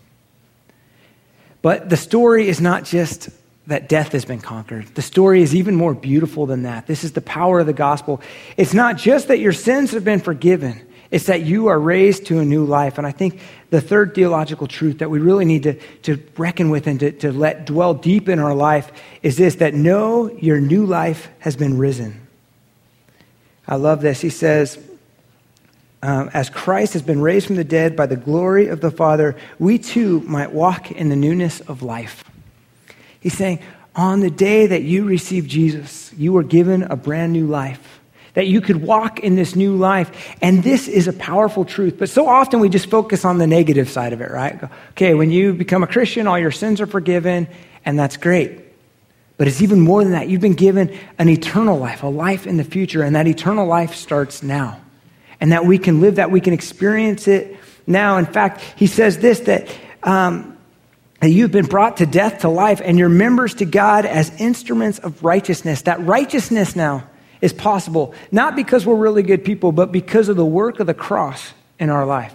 But 1.62 1.88
the 1.88 1.96
story 1.96 2.48
is 2.48 2.60
not 2.60 2.84
just 2.84 3.30
that 3.68 3.86
death 3.86 4.12
has 4.12 4.24
been 4.24 4.40
conquered. 4.40 4.86
The 4.94 5.02
story 5.02 5.42
is 5.42 5.54
even 5.54 5.74
more 5.74 5.92
beautiful 5.94 6.46
than 6.46 6.62
that. 6.62 6.86
This 6.86 7.04
is 7.04 7.12
the 7.12 7.20
power 7.20 7.60
of 7.60 7.66
the 7.66 7.74
gospel. 7.74 8.22
It's 8.56 8.72
not 8.72 8.96
just 8.96 9.28
that 9.28 9.40
your 9.40 9.52
sins 9.52 9.92
have 9.92 10.04
been 10.04 10.20
forgiven, 10.20 10.80
it's 11.10 11.26
that 11.26 11.42
you 11.42 11.68
are 11.68 11.78
raised 11.78 12.26
to 12.26 12.38
a 12.38 12.44
new 12.44 12.64
life. 12.64 12.98
And 12.98 13.06
I 13.06 13.12
think 13.12 13.40
the 13.70 13.80
third 13.80 14.14
theological 14.14 14.66
truth 14.66 14.98
that 14.98 15.10
we 15.10 15.18
really 15.18 15.44
need 15.44 15.62
to, 15.64 15.74
to 16.02 16.22
reckon 16.36 16.70
with 16.70 16.86
and 16.86 16.98
to, 17.00 17.12
to 17.12 17.32
let 17.32 17.66
dwell 17.66 17.94
deep 17.94 18.28
in 18.28 18.38
our 18.38 18.54
life 18.54 18.90
is 19.22 19.36
this 19.36 19.56
that 19.56 19.74
know 19.74 20.30
your 20.32 20.60
new 20.60 20.84
life 20.84 21.28
has 21.38 21.54
been 21.56 21.78
risen. 21.78 22.26
I 23.66 23.76
love 23.76 24.00
this. 24.00 24.20
He 24.20 24.30
says, 24.30 24.78
um, 26.02 26.30
as 26.32 26.48
Christ 26.48 26.94
has 26.94 27.02
been 27.02 27.20
raised 27.20 27.46
from 27.46 27.56
the 27.56 27.64
dead 27.64 27.96
by 27.96 28.06
the 28.06 28.16
glory 28.16 28.68
of 28.68 28.80
the 28.80 28.90
Father, 28.90 29.36
we 29.58 29.78
too 29.78 30.20
might 30.20 30.52
walk 30.52 30.90
in 30.90 31.10
the 31.10 31.16
newness 31.16 31.60
of 31.60 31.82
life. 31.82 32.24
He's 33.20 33.36
saying, 33.36 33.60
on 33.94 34.20
the 34.20 34.30
day 34.30 34.66
that 34.66 34.82
you 34.82 35.04
received 35.04 35.50
Jesus, 35.50 36.12
you 36.16 36.32
were 36.32 36.42
given 36.44 36.84
a 36.84 36.96
brand 36.96 37.32
new 37.32 37.46
life, 37.46 38.00
that 38.34 38.46
you 38.46 38.60
could 38.60 38.82
walk 38.82 39.18
in 39.20 39.34
this 39.34 39.56
new 39.56 39.74
life. 39.76 40.36
And 40.40 40.62
this 40.62 40.86
is 40.86 41.08
a 41.08 41.12
powerful 41.12 41.64
truth. 41.64 41.96
But 41.98 42.08
so 42.08 42.28
often 42.28 42.60
we 42.60 42.68
just 42.68 42.88
focus 42.88 43.24
on 43.24 43.38
the 43.38 43.46
negative 43.46 43.88
side 43.88 44.12
of 44.12 44.20
it, 44.20 44.30
right? 44.30 44.62
Okay, 44.90 45.14
when 45.14 45.30
you 45.30 45.52
become 45.52 45.82
a 45.82 45.88
Christian, 45.88 46.26
all 46.26 46.38
your 46.38 46.52
sins 46.52 46.80
are 46.80 46.86
forgiven, 46.86 47.48
and 47.84 47.98
that's 47.98 48.16
great. 48.16 48.60
But 49.36 49.48
it's 49.48 49.62
even 49.62 49.80
more 49.80 50.02
than 50.02 50.12
that. 50.12 50.28
You've 50.28 50.40
been 50.40 50.54
given 50.54 50.96
an 51.18 51.28
eternal 51.28 51.78
life, 51.78 52.02
a 52.02 52.08
life 52.08 52.46
in 52.46 52.56
the 52.56 52.64
future, 52.64 53.02
and 53.02 53.16
that 53.16 53.26
eternal 53.26 53.66
life 53.66 53.94
starts 53.94 54.42
now. 54.42 54.80
And 55.40 55.52
that 55.52 55.64
we 55.64 55.78
can 55.78 56.00
live 56.00 56.16
that, 56.16 56.30
we 56.32 56.40
can 56.40 56.52
experience 56.52 57.28
it 57.28 57.56
now. 57.86 58.18
In 58.18 58.26
fact, 58.26 58.60
he 58.76 58.88
says 58.88 59.18
this 59.18 59.40
that 59.40 59.68
um, 60.02 60.57
that 61.20 61.30
you've 61.30 61.50
been 61.50 61.66
brought 61.66 61.98
to 61.98 62.06
death 62.06 62.40
to 62.40 62.48
life 62.48 62.80
and 62.82 62.98
you're 62.98 63.08
members 63.08 63.54
to 63.54 63.64
God 63.64 64.06
as 64.06 64.30
instruments 64.40 64.98
of 64.98 65.24
righteousness. 65.24 65.82
That 65.82 66.00
righteousness 66.04 66.76
now 66.76 67.08
is 67.40 67.52
possible, 67.52 68.14
not 68.30 68.56
because 68.56 68.86
we're 68.86 68.96
really 68.96 69.22
good 69.22 69.44
people, 69.44 69.72
but 69.72 69.92
because 69.92 70.28
of 70.28 70.36
the 70.36 70.46
work 70.46 70.80
of 70.80 70.86
the 70.86 70.94
cross 70.94 71.52
in 71.78 71.90
our 71.90 72.06
life. 72.06 72.34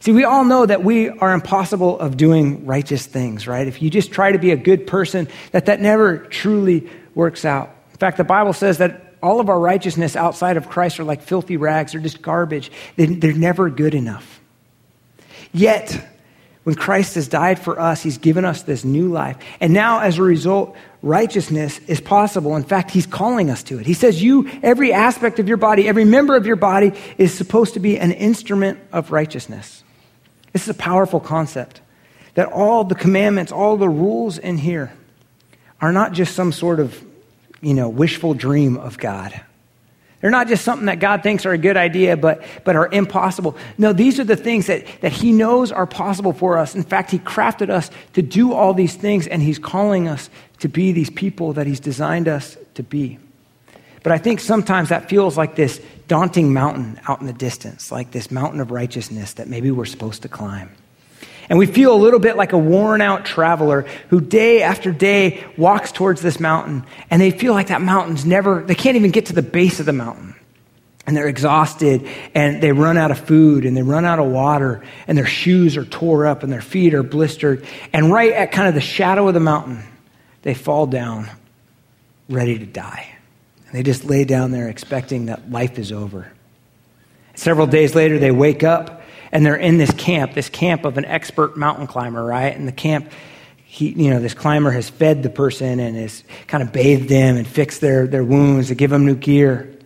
See, 0.00 0.12
we 0.12 0.24
all 0.24 0.44
know 0.44 0.64
that 0.64 0.84
we 0.84 1.08
are 1.08 1.32
impossible 1.32 1.98
of 1.98 2.16
doing 2.16 2.66
righteous 2.66 3.06
things, 3.06 3.46
right? 3.46 3.66
If 3.66 3.82
you 3.82 3.90
just 3.90 4.12
try 4.12 4.32
to 4.32 4.38
be 4.38 4.50
a 4.52 4.56
good 4.56 4.86
person, 4.86 5.26
that 5.52 5.66
that 5.66 5.80
never 5.80 6.18
truly 6.18 6.88
works 7.14 7.44
out. 7.44 7.74
In 7.92 7.96
fact, 7.96 8.18
the 8.18 8.24
Bible 8.24 8.52
says 8.52 8.78
that 8.78 9.14
all 9.22 9.40
of 9.40 9.48
our 9.48 9.58
righteousness 9.58 10.14
outside 10.14 10.58
of 10.58 10.68
Christ 10.68 11.00
are 11.00 11.04
like 11.04 11.22
filthy 11.22 11.56
rags, 11.56 11.92
they're 11.92 12.00
just 12.00 12.22
garbage. 12.22 12.70
They're 12.96 13.32
never 13.32 13.70
good 13.70 13.94
enough. 13.94 14.40
Yet, 15.52 16.06
when 16.66 16.74
Christ 16.74 17.14
has 17.14 17.28
died 17.28 17.60
for 17.60 17.78
us, 17.78 18.02
he's 18.02 18.18
given 18.18 18.44
us 18.44 18.64
this 18.64 18.84
new 18.84 19.06
life. 19.06 19.36
And 19.60 19.72
now, 19.72 20.00
as 20.00 20.18
a 20.18 20.22
result, 20.22 20.74
righteousness 21.00 21.78
is 21.86 22.00
possible. 22.00 22.56
In 22.56 22.64
fact, 22.64 22.90
he's 22.90 23.06
calling 23.06 23.50
us 23.50 23.62
to 23.62 23.78
it. 23.78 23.86
He 23.86 23.94
says, 23.94 24.20
You, 24.20 24.50
every 24.64 24.92
aspect 24.92 25.38
of 25.38 25.46
your 25.46 25.58
body, 25.58 25.86
every 25.86 26.04
member 26.04 26.34
of 26.34 26.44
your 26.44 26.56
body 26.56 26.92
is 27.18 27.32
supposed 27.32 27.74
to 27.74 27.78
be 27.78 28.00
an 28.00 28.10
instrument 28.10 28.80
of 28.90 29.12
righteousness. 29.12 29.84
This 30.52 30.64
is 30.64 30.68
a 30.68 30.74
powerful 30.74 31.20
concept 31.20 31.82
that 32.34 32.48
all 32.48 32.82
the 32.82 32.96
commandments, 32.96 33.52
all 33.52 33.76
the 33.76 33.88
rules 33.88 34.36
in 34.36 34.58
here 34.58 34.92
are 35.80 35.92
not 35.92 36.14
just 36.14 36.34
some 36.34 36.50
sort 36.50 36.80
of, 36.80 37.00
you 37.60 37.74
know, 37.74 37.88
wishful 37.88 38.34
dream 38.34 38.76
of 38.76 38.98
God. 38.98 39.40
They're 40.20 40.30
not 40.30 40.48
just 40.48 40.64
something 40.64 40.86
that 40.86 40.98
God 40.98 41.22
thinks 41.22 41.44
are 41.44 41.52
a 41.52 41.58
good 41.58 41.76
idea, 41.76 42.16
but, 42.16 42.42
but 42.64 42.74
are 42.74 42.88
impossible. 42.90 43.56
No, 43.76 43.92
these 43.92 44.18
are 44.18 44.24
the 44.24 44.36
things 44.36 44.66
that, 44.66 44.86
that 45.02 45.12
He 45.12 45.30
knows 45.30 45.70
are 45.70 45.86
possible 45.86 46.32
for 46.32 46.56
us. 46.58 46.74
In 46.74 46.82
fact, 46.82 47.10
He 47.10 47.18
crafted 47.18 47.68
us 47.68 47.90
to 48.14 48.22
do 48.22 48.52
all 48.52 48.72
these 48.72 48.94
things, 48.94 49.26
and 49.26 49.42
He's 49.42 49.58
calling 49.58 50.08
us 50.08 50.30
to 50.60 50.68
be 50.68 50.92
these 50.92 51.10
people 51.10 51.52
that 51.52 51.66
He's 51.66 51.80
designed 51.80 52.28
us 52.28 52.56
to 52.74 52.82
be. 52.82 53.18
But 54.02 54.12
I 54.12 54.18
think 54.18 54.40
sometimes 54.40 54.88
that 54.88 55.08
feels 55.08 55.36
like 55.36 55.56
this 55.56 55.80
daunting 56.08 56.52
mountain 56.52 56.98
out 57.08 57.20
in 57.20 57.26
the 57.26 57.32
distance, 57.32 57.90
like 57.90 58.12
this 58.12 58.30
mountain 58.30 58.60
of 58.60 58.70
righteousness 58.70 59.34
that 59.34 59.48
maybe 59.48 59.70
we're 59.70 59.84
supposed 59.84 60.22
to 60.22 60.28
climb. 60.28 60.70
And 61.48 61.58
we 61.58 61.66
feel 61.66 61.94
a 61.94 61.96
little 61.96 62.18
bit 62.18 62.36
like 62.36 62.52
a 62.52 62.58
worn 62.58 63.00
out 63.00 63.24
traveler 63.24 63.82
who 64.10 64.20
day 64.20 64.62
after 64.62 64.92
day 64.92 65.44
walks 65.56 65.92
towards 65.92 66.20
this 66.20 66.40
mountain 66.40 66.84
and 67.10 67.22
they 67.22 67.30
feel 67.30 67.52
like 67.52 67.68
that 67.68 67.80
mountain's 67.80 68.24
never, 68.24 68.62
they 68.62 68.74
can't 68.74 68.96
even 68.96 69.10
get 69.10 69.26
to 69.26 69.32
the 69.32 69.42
base 69.42 69.78
of 69.78 69.86
the 69.86 69.92
mountain. 69.92 70.34
And 71.06 71.16
they're 71.16 71.28
exhausted 71.28 72.08
and 72.34 72.60
they 72.60 72.72
run 72.72 72.96
out 72.96 73.12
of 73.12 73.20
food 73.20 73.64
and 73.64 73.76
they 73.76 73.82
run 73.82 74.04
out 74.04 74.18
of 74.18 74.26
water 74.26 74.82
and 75.06 75.16
their 75.16 75.26
shoes 75.26 75.76
are 75.76 75.84
tore 75.84 76.26
up 76.26 76.42
and 76.42 76.52
their 76.52 76.60
feet 76.60 76.94
are 76.94 77.04
blistered. 77.04 77.64
And 77.92 78.12
right 78.12 78.32
at 78.32 78.50
kind 78.50 78.66
of 78.66 78.74
the 78.74 78.80
shadow 78.80 79.28
of 79.28 79.34
the 79.34 79.40
mountain, 79.40 79.84
they 80.42 80.54
fall 80.54 80.88
down 80.88 81.30
ready 82.28 82.58
to 82.58 82.66
die. 82.66 83.08
And 83.66 83.74
they 83.74 83.84
just 83.84 84.04
lay 84.04 84.24
down 84.24 84.50
there 84.50 84.68
expecting 84.68 85.26
that 85.26 85.48
life 85.48 85.78
is 85.78 85.92
over. 85.92 86.32
Several 87.36 87.68
days 87.68 87.94
later, 87.94 88.18
they 88.18 88.32
wake 88.32 88.64
up 88.64 89.02
and 89.36 89.44
they're 89.44 89.54
in 89.54 89.76
this 89.76 89.92
camp, 89.92 90.32
this 90.32 90.48
camp 90.48 90.86
of 90.86 90.96
an 90.96 91.04
expert 91.04 91.58
mountain 91.58 91.86
climber, 91.86 92.24
right? 92.24 92.56
And 92.56 92.66
the 92.66 92.72
camp, 92.72 93.12
he, 93.66 93.90
you 93.90 94.08
know, 94.08 94.18
this 94.18 94.32
climber 94.32 94.70
has 94.70 94.88
fed 94.88 95.22
the 95.22 95.28
person 95.28 95.78
and 95.78 95.94
has 95.94 96.24
kind 96.46 96.62
of 96.62 96.72
bathed 96.72 97.10
them 97.10 97.36
and 97.36 97.46
fixed 97.46 97.82
their, 97.82 98.06
their 98.06 98.24
wounds 98.24 98.68
to 98.68 98.74
give 98.74 98.88
them 98.88 99.04
new 99.04 99.14
gear. 99.14 99.76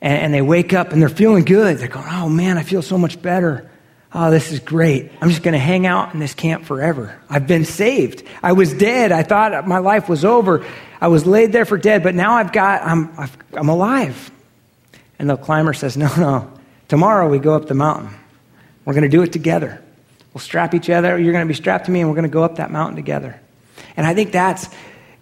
And, 0.00 0.22
and 0.22 0.34
they 0.34 0.40
wake 0.40 0.72
up 0.72 0.90
and 0.90 1.02
they're 1.02 1.10
feeling 1.10 1.44
good. 1.44 1.76
They're 1.76 1.88
going, 1.88 2.06
oh 2.08 2.30
man, 2.30 2.56
I 2.56 2.62
feel 2.62 2.80
so 2.80 2.96
much 2.96 3.20
better. 3.20 3.70
Oh, 4.14 4.30
this 4.30 4.52
is 4.52 4.58
great. 4.58 5.12
I'm 5.20 5.28
just 5.28 5.42
going 5.42 5.52
to 5.52 5.58
hang 5.58 5.86
out 5.86 6.14
in 6.14 6.18
this 6.18 6.32
camp 6.32 6.64
forever. 6.64 7.20
I've 7.28 7.46
been 7.46 7.66
saved. 7.66 8.26
I 8.42 8.52
was 8.52 8.72
dead. 8.72 9.12
I 9.12 9.22
thought 9.22 9.68
my 9.68 9.80
life 9.80 10.08
was 10.08 10.24
over. 10.24 10.64
I 10.98 11.08
was 11.08 11.26
laid 11.26 11.52
there 11.52 11.66
for 11.66 11.76
dead, 11.76 12.02
but 12.02 12.14
now 12.14 12.36
I've 12.36 12.52
got, 12.52 12.80
I'm, 12.84 13.14
I'm 13.52 13.68
alive. 13.68 14.30
And 15.18 15.28
the 15.28 15.36
climber 15.36 15.74
says, 15.74 15.98
no, 15.98 16.08
no, 16.16 16.50
Tomorrow 16.88 17.28
we 17.28 17.38
go 17.38 17.54
up 17.54 17.66
the 17.66 17.74
mountain. 17.74 18.10
We're 18.84 18.94
going 18.94 19.04
to 19.04 19.08
do 19.08 19.22
it 19.22 19.32
together. 19.32 19.82
We'll 20.32 20.40
strap 20.40 20.74
each 20.74 20.90
other. 20.90 21.18
You're 21.18 21.32
going 21.32 21.46
to 21.46 21.48
be 21.48 21.54
strapped 21.54 21.86
to 21.86 21.90
me, 21.90 22.00
and 22.00 22.08
we're 22.08 22.16
going 22.16 22.28
to 22.28 22.32
go 22.32 22.42
up 22.42 22.56
that 22.56 22.70
mountain 22.70 22.96
together. 22.96 23.40
And 23.96 24.06
I 24.06 24.14
think 24.14 24.32
that's 24.32 24.68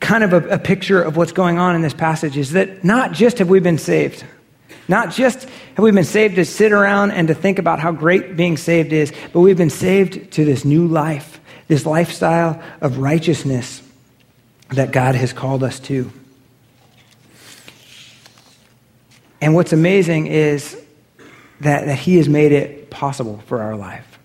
kind 0.01 0.25
of 0.25 0.33
a, 0.33 0.49
a 0.49 0.59
picture 0.59 1.01
of 1.01 1.17
what's 1.17 1.33
going 1.33 1.59
on 1.59 1.77
in 1.77 1.83
this 1.83 1.95
passage 1.95 2.37
is 2.37 2.53
that 2.53 2.83
not 2.83 3.13
just 3.13 3.39
have 3.39 3.49
we 3.49 3.61
been 3.61 3.79
saved, 3.79 4.25
not 4.89 5.13
just 5.13 5.45
have 5.45 5.79
we 5.79 5.93
been 5.93 6.03
saved 6.05 6.35
to 6.37 6.45
sit 6.45 6.73
around 6.73 7.13
and 7.13 7.29
to 7.29 7.35
think 7.35 7.59
about 7.59 7.79
how 7.79 7.93
great 7.93 8.37
being 8.37 8.57
saved 8.57 8.93
is, 8.93 9.13
but 9.33 9.41
we've 9.41 9.57
been 9.57 9.71
saved 9.71 10.33
to 10.33 10.45
this 10.45 10.65
new 10.65 10.89
life, 10.89 11.41
this 11.69 11.87
lifestyle 11.87 12.61
of 12.81 12.99
righteousness 12.99 13.81
that 14.71 14.91
God 14.91 15.15
has 15.15 15.33
called 15.33 15.63
us 15.63 15.79
to. 15.81 16.11
And 19.41 19.55
what's 19.55 19.73
amazing 19.73 20.27
is 20.27 20.82
that, 21.63 21.87
that 21.87 21.99
He 21.99 22.17
has 22.17 22.29
made 22.29 22.53
it 22.53 22.91
possible 22.91 23.39
for 23.47 23.61
our 23.61 23.77
life. 23.77 24.19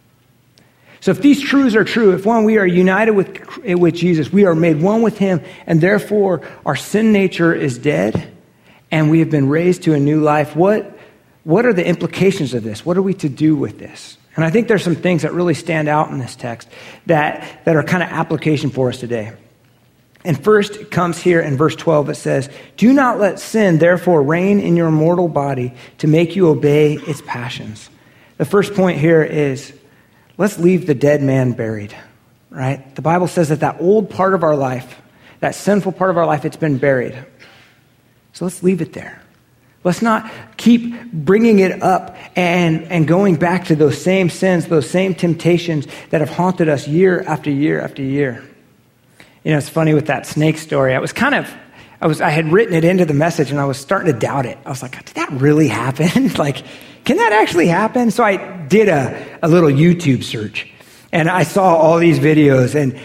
So, 1.00 1.12
if 1.12 1.22
these 1.22 1.42
truths 1.42 1.76
are 1.76 1.84
true, 1.84 2.14
if 2.14 2.26
one, 2.26 2.44
we 2.44 2.58
are 2.58 2.66
united 2.66 3.12
with, 3.12 3.58
with 3.64 3.96
Jesus, 3.96 4.32
we 4.32 4.46
are 4.46 4.56
made 4.56 4.82
one 4.82 5.02
with 5.02 5.18
Him, 5.18 5.42
and 5.66 5.80
therefore 5.80 6.42
our 6.66 6.76
sin 6.76 7.12
nature 7.12 7.54
is 7.54 7.78
dead, 7.78 8.34
and 8.92 9.10
we 9.10 9.20
have 9.20 9.30
been 9.30 9.48
raised 9.50 9.84
to 9.84 9.94
a 9.94 10.00
new 10.00 10.22
life, 10.22 10.56
what, 10.56 10.98
what 11.44 11.66
are 11.66 11.74
the 11.74 11.86
implications 11.86 12.54
of 12.54 12.64
this? 12.64 12.86
What 12.86 12.98
are 12.98 13.02
we 13.02 13.14
to 13.16 13.30
do 13.30 13.56
with 13.56 13.80
this? 13.80 14.18
And 14.36 14.46
I 14.46 14.50
think 14.50 14.68
there's 14.68 14.84
some 14.84 14.96
things 14.96 15.24
that 15.24 15.34
really 15.34 15.56
stand 15.56 15.88
out 15.88 16.10
in 16.10 16.20
this 16.20 16.36
text 16.36 16.70
that, 17.08 17.66
that 17.66 17.76
are 17.76 17.84
kind 17.84 18.04
of 18.04 18.10
application 18.10 18.70
for 18.70 18.90
us 18.90 19.00
today. 19.00 19.34
And 20.28 20.44
first 20.44 20.92
comes 20.92 21.18
here 21.18 21.40
in 21.40 21.56
verse 21.56 21.74
12. 21.78 22.10
It 22.10 22.16
says, 22.16 22.50
Do 22.76 22.92
not 22.92 23.18
let 23.18 23.40
sin, 23.40 23.78
therefore, 23.78 24.22
reign 24.22 24.60
in 24.60 24.76
your 24.76 24.92
mortal 24.92 25.30
body 25.30 25.74
to 26.00 26.08
make 26.08 26.36
you 26.36 26.50
obey 26.50 26.96
its 26.96 27.22
passions. 27.26 27.90
The 28.36 28.44
first 28.44 28.74
point 28.74 29.00
here 29.00 29.24
is 29.24 29.72
let's 30.38 30.60
leave 30.60 30.86
the 30.86 30.94
dead 30.94 31.24
man 31.24 31.54
buried, 31.54 31.96
right? 32.50 32.94
The 32.94 33.02
Bible 33.02 33.28
says 33.28 33.48
that 33.48 33.62
that 33.62 33.78
old 33.80 34.10
part 34.10 34.34
of 34.34 34.44
our 34.44 34.58
life, 34.58 35.00
that 35.40 35.56
sinful 35.56 35.94
part 35.94 36.10
of 36.10 36.18
our 36.18 36.26
life, 36.26 36.44
it's 36.44 36.58
been 36.58 36.78
buried. 36.78 37.16
So 38.34 38.44
let's 38.44 38.62
leave 38.62 38.82
it 38.82 38.92
there. 38.92 39.22
Let's 39.86 40.02
not 40.02 40.30
keep 40.58 41.10
bringing 41.14 41.60
it 41.60 41.82
up 41.82 42.18
and, 42.36 42.84
and 42.92 43.08
going 43.08 43.38
back 43.38 43.68
to 43.68 43.78
those 43.78 44.02
same 44.02 44.30
sins, 44.30 44.66
those 44.66 44.90
same 44.90 45.16
temptations 45.16 45.88
that 46.10 46.20
have 46.20 46.32
haunted 46.32 46.68
us 46.68 46.86
year 46.86 47.22
after 47.22 47.50
year 47.50 47.80
after 47.80 48.02
year. 48.02 48.44
You 49.48 49.54
know, 49.54 49.60
it's 49.60 49.70
funny 49.70 49.94
with 49.94 50.08
that 50.08 50.26
snake 50.26 50.58
story. 50.58 50.94
I 50.94 51.00
was 51.00 51.14
kind 51.14 51.34
of, 51.34 51.50
I 52.02 52.08
was, 52.08 52.20
I 52.20 52.32
had 52.32 52.52
written 52.52 52.74
it 52.74 52.84
into 52.84 53.06
the 53.06 53.14
message 53.14 53.50
and 53.50 53.62
I 53.62 53.64
was 53.64 53.78
starting 53.78 54.12
to 54.12 54.20
doubt 54.20 54.46
it. 54.46 54.58
I 54.66 54.70
was 54.70 54.82
like, 54.82 55.06
did 55.06 55.16
that 55.16 55.32
really 55.32 55.70
happen? 55.70 56.28
like, 56.34 56.66
can 57.06 57.16
that 57.16 57.32
actually 57.32 57.68
happen? 57.68 58.12
So 58.12 58.26
I 58.26 58.36
did 58.66 58.90
a, 58.90 59.40
a 59.42 59.48
little 59.48 59.70
YouTube 59.70 60.26
search 60.26 60.68
and 61.14 61.30
I 61.30 61.44
saw 61.44 61.78
all 61.78 61.98
these 61.98 62.20
videos 62.20 62.76
and 62.76 63.00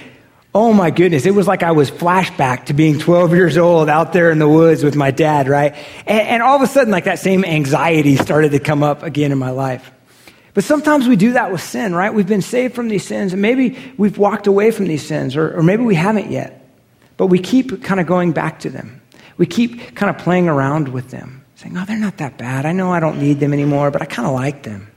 oh 0.53 0.73
my 0.73 0.91
goodness, 0.91 1.27
it 1.27 1.31
was 1.31 1.47
like 1.47 1.63
I 1.63 1.71
was 1.71 1.93
flashback 1.93 2.67
to 2.67 2.75
being 2.75 2.99
12 2.99 3.35
years 3.35 3.57
old 3.57 3.89
out 3.89 4.13
there 4.13 4.33
in 4.33 4.41
the 4.41 4.49
woods 4.49 4.83
with 4.83 4.97
my 4.97 5.13
dad, 5.13 5.49
right? 5.49 5.77
And, 6.09 6.21
and 6.23 6.43
all 6.43 6.57
of 6.57 6.63
a 6.63 6.67
sudden, 6.67 6.91
like 6.91 7.05
that 7.05 7.21
same 7.21 7.45
anxiety 7.45 8.17
started 8.17 8.51
to 8.51 8.59
come 8.59 8.83
up 8.83 9.05
again 9.05 9.31
in 9.31 9.39
my 9.39 9.51
life. 9.51 9.93
But 10.55 10.65
sometimes 10.65 11.09
we 11.09 11.17
do 11.17 11.33
that 11.33 11.51
with 11.51 11.63
sin, 11.63 11.95
right? 11.95 12.13
We've 12.13 12.27
been 12.27 12.43
saved 12.43 12.75
from 12.75 12.89
these 12.89 13.07
sins, 13.07 13.33
and 13.33 13.41
maybe 13.41 13.79
we've 13.97 14.19
walked 14.19 14.47
away 14.47 14.71
from 14.71 14.87
these 14.87 15.07
sins, 15.07 15.35
or, 15.35 15.57
or 15.57 15.63
maybe 15.63 15.83
we 15.83 15.95
haven't 15.95 16.31
yet. 16.31 16.69
But 17.17 17.27
we 17.27 17.39
keep 17.39 17.83
kind 17.83 18.01
of 18.01 18.07
going 18.07 18.33
back 18.33 18.61
to 18.61 18.71
them. 18.71 19.01
We 19.39 19.47
keep 19.47 19.95
kind 19.95 20.15
of 20.15 20.23
playing 20.23 20.49
around 20.49 20.89
with 20.89 21.11
them, 21.11 21.45
saying, 21.57 21.77
oh, 21.79 21.85
they're 21.87 21.97
not 21.97 22.19
that 22.19 22.37
bad. 22.37 22.67
I 22.67 22.73
know 22.73 22.93
I 22.93 23.01
don't 23.01 23.19
need 23.19 23.41
them 23.41 23.55
anymore, 23.55 23.91
but 23.91 24.03
I 24.03 24.05
kind 24.05 24.29
of 24.29 24.35
like 24.35 24.63
them. 24.63 24.89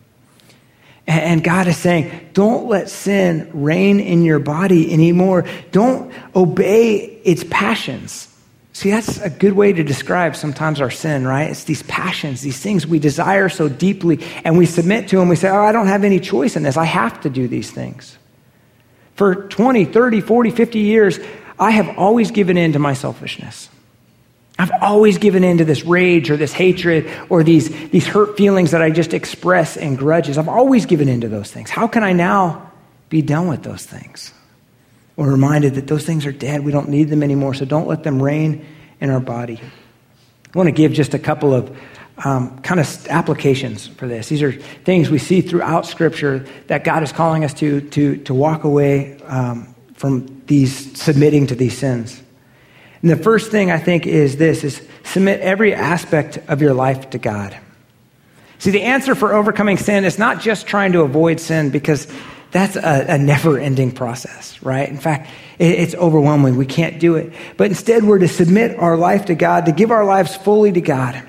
And, 1.07 1.21
and 1.21 1.43
God 1.43 1.67
is 1.67 1.77
saying, 1.77 2.31
don't 2.33 2.67
let 2.67 2.89
sin 2.89 3.49
reign 3.53 4.01
in 4.01 4.23
your 4.23 4.39
body 4.39 4.91
anymore. 4.91 5.45
Don't 5.71 6.11
obey 6.35 6.97
its 7.23 7.45
passions. 7.49 8.27
See, 8.75 8.91
that's 8.91 9.21
a 9.21 9.29
good 9.29 9.53
way 9.53 9.71
to 9.71 9.85
describe 9.85 10.35
sometimes 10.35 10.81
our 10.81 10.91
sin, 10.91 11.25
right? 11.25 11.49
It's 11.49 11.63
these 11.63 11.81
passions, 11.83 12.41
these 12.41 12.59
things 12.59 12.85
we 12.85 12.99
desire 12.99 13.47
so 13.47 13.69
deeply, 13.69 14.21
and 14.43 14.57
we 14.57 14.65
submit 14.65 15.07
to 15.07 15.15
them. 15.17 15.29
We 15.29 15.37
say, 15.37 15.47
Oh, 15.47 15.63
I 15.63 15.71
don't 15.71 15.87
have 15.87 16.03
any 16.03 16.19
choice 16.19 16.57
in 16.57 16.63
this. 16.63 16.75
I 16.75 16.83
have 16.83 17.21
to 17.21 17.29
do 17.29 17.47
these 17.47 17.71
things. 17.71 18.17
For 19.13 19.47
20, 19.47 19.85
30, 19.85 20.19
40, 20.19 20.51
50 20.51 20.79
years, 20.79 21.19
I 21.57 21.71
have 21.71 21.97
always 21.97 22.31
given 22.31 22.57
in 22.57 22.73
to 22.73 22.79
my 22.79 22.91
selfishness. 22.91 23.69
I've 24.59 24.73
always 24.81 25.19
given 25.19 25.45
in 25.45 25.59
to 25.59 25.63
this 25.63 25.85
rage 25.85 26.29
or 26.29 26.35
this 26.35 26.51
hatred 26.51 27.09
or 27.29 27.43
these, 27.43 27.69
these 27.91 28.05
hurt 28.05 28.35
feelings 28.35 28.71
that 28.71 28.81
I 28.81 28.89
just 28.89 29.13
express 29.13 29.77
and 29.77 29.97
grudges. 29.97 30.37
I've 30.37 30.49
always 30.49 30.85
given 30.85 31.07
in 31.07 31.21
to 31.21 31.29
those 31.29 31.49
things. 31.49 31.69
How 31.69 31.87
can 31.87 32.03
I 32.03 32.11
now 32.11 32.73
be 33.07 33.21
done 33.21 33.47
with 33.47 33.63
those 33.63 33.85
things? 33.85 34.33
We're 35.15 35.31
reminded 35.31 35.75
that 35.75 35.87
those 35.87 36.05
things 36.05 36.25
are 36.25 36.31
dead. 36.31 36.63
We 36.65 36.71
don't 36.71 36.89
need 36.89 37.09
them 37.09 37.23
anymore, 37.23 37.53
so 37.53 37.65
don't 37.65 37.87
let 37.87 38.03
them 38.03 38.21
reign 38.21 38.65
in 38.99 39.09
our 39.09 39.19
body. 39.19 39.59
I 39.61 40.57
want 40.57 40.67
to 40.67 40.73
give 40.73 40.93
just 40.93 41.13
a 41.13 41.19
couple 41.19 41.53
of 41.53 41.77
um, 42.23 42.59
kind 42.59 42.79
of 42.79 43.07
applications 43.07 43.87
for 43.87 44.07
this. 44.07 44.29
These 44.29 44.41
are 44.41 44.51
things 44.51 45.09
we 45.09 45.17
see 45.17 45.41
throughout 45.41 45.85
Scripture 45.85 46.45
that 46.67 46.83
God 46.83 47.03
is 47.03 47.11
calling 47.11 47.43
us 47.43 47.53
to, 47.55 47.81
to, 47.81 48.17
to 48.17 48.33
walk 48.33 48.63
away 48.63 49.19
um, 49.23 49.73
from 49.95 50.41
these, 50.47 50.99
submitting 50.99 51.47
to 51.47 51.55
these 51.55 51.77
sins. 51.77 52.21
And 53.01 53.11
the 53.11 53.17
first 53.17 53.51
thing 53.51 53.69
I 53.69 53.77
think 53.77 54.07
is 54.07 54.37
this, 54.37 54.63
is 54.63 54.81
submit 55.03 55.41
every 55.41 55.73
aspect 55.73 56.37
of 56.47 56.61
your 56.61 56.73
life 56.73 57.09
to 57.11 57.17
God. 57.17 57.57
See, 58.57 58.71
the 58.71 58.83
answer 58.83 59.15
for 59.15 59.33
overcoming 59.33 59.77
sin 59.77 60.05
is 60.05 60.17
not 60.17 60.39
just 60.39 60.65
trying 60.65 60.93
to 60.93 61.01
avoid 61.01 61.39
sin 61.39 61.69
because 61.69 62.11
that's 62.55 62.77
a, 62.77 63.05
a 63.09 63.17
never 63.17 63.59
ending 63.59 63.91
process, 63.91 64.63
right? 64.63 64.87
In 64.87 64.97
fact, 64.97 65.29
it, 65.59 65.77
it's 65.77 65.93
overwhelming. 65.93 66.55
We 66.55 66.65
can't 66.65 67.01
do 67.01 67.15
it. 67.15 67.33
But 67.57 67.67
instead, 67.67 68.05
we're 68.05 68.19
to 68.19 68.29
submit 68.29 68.79
our 68.79 68.95
life 68.95 69.25
to 69.25 69.35
God, 69.35 69.65
to 69.65 69.73
give 69.73 69.91
our 69.91 70.05
lives 70.05 70.37
fully 70.37 70.71
to 70.71 70.79
God. 70.79 71.21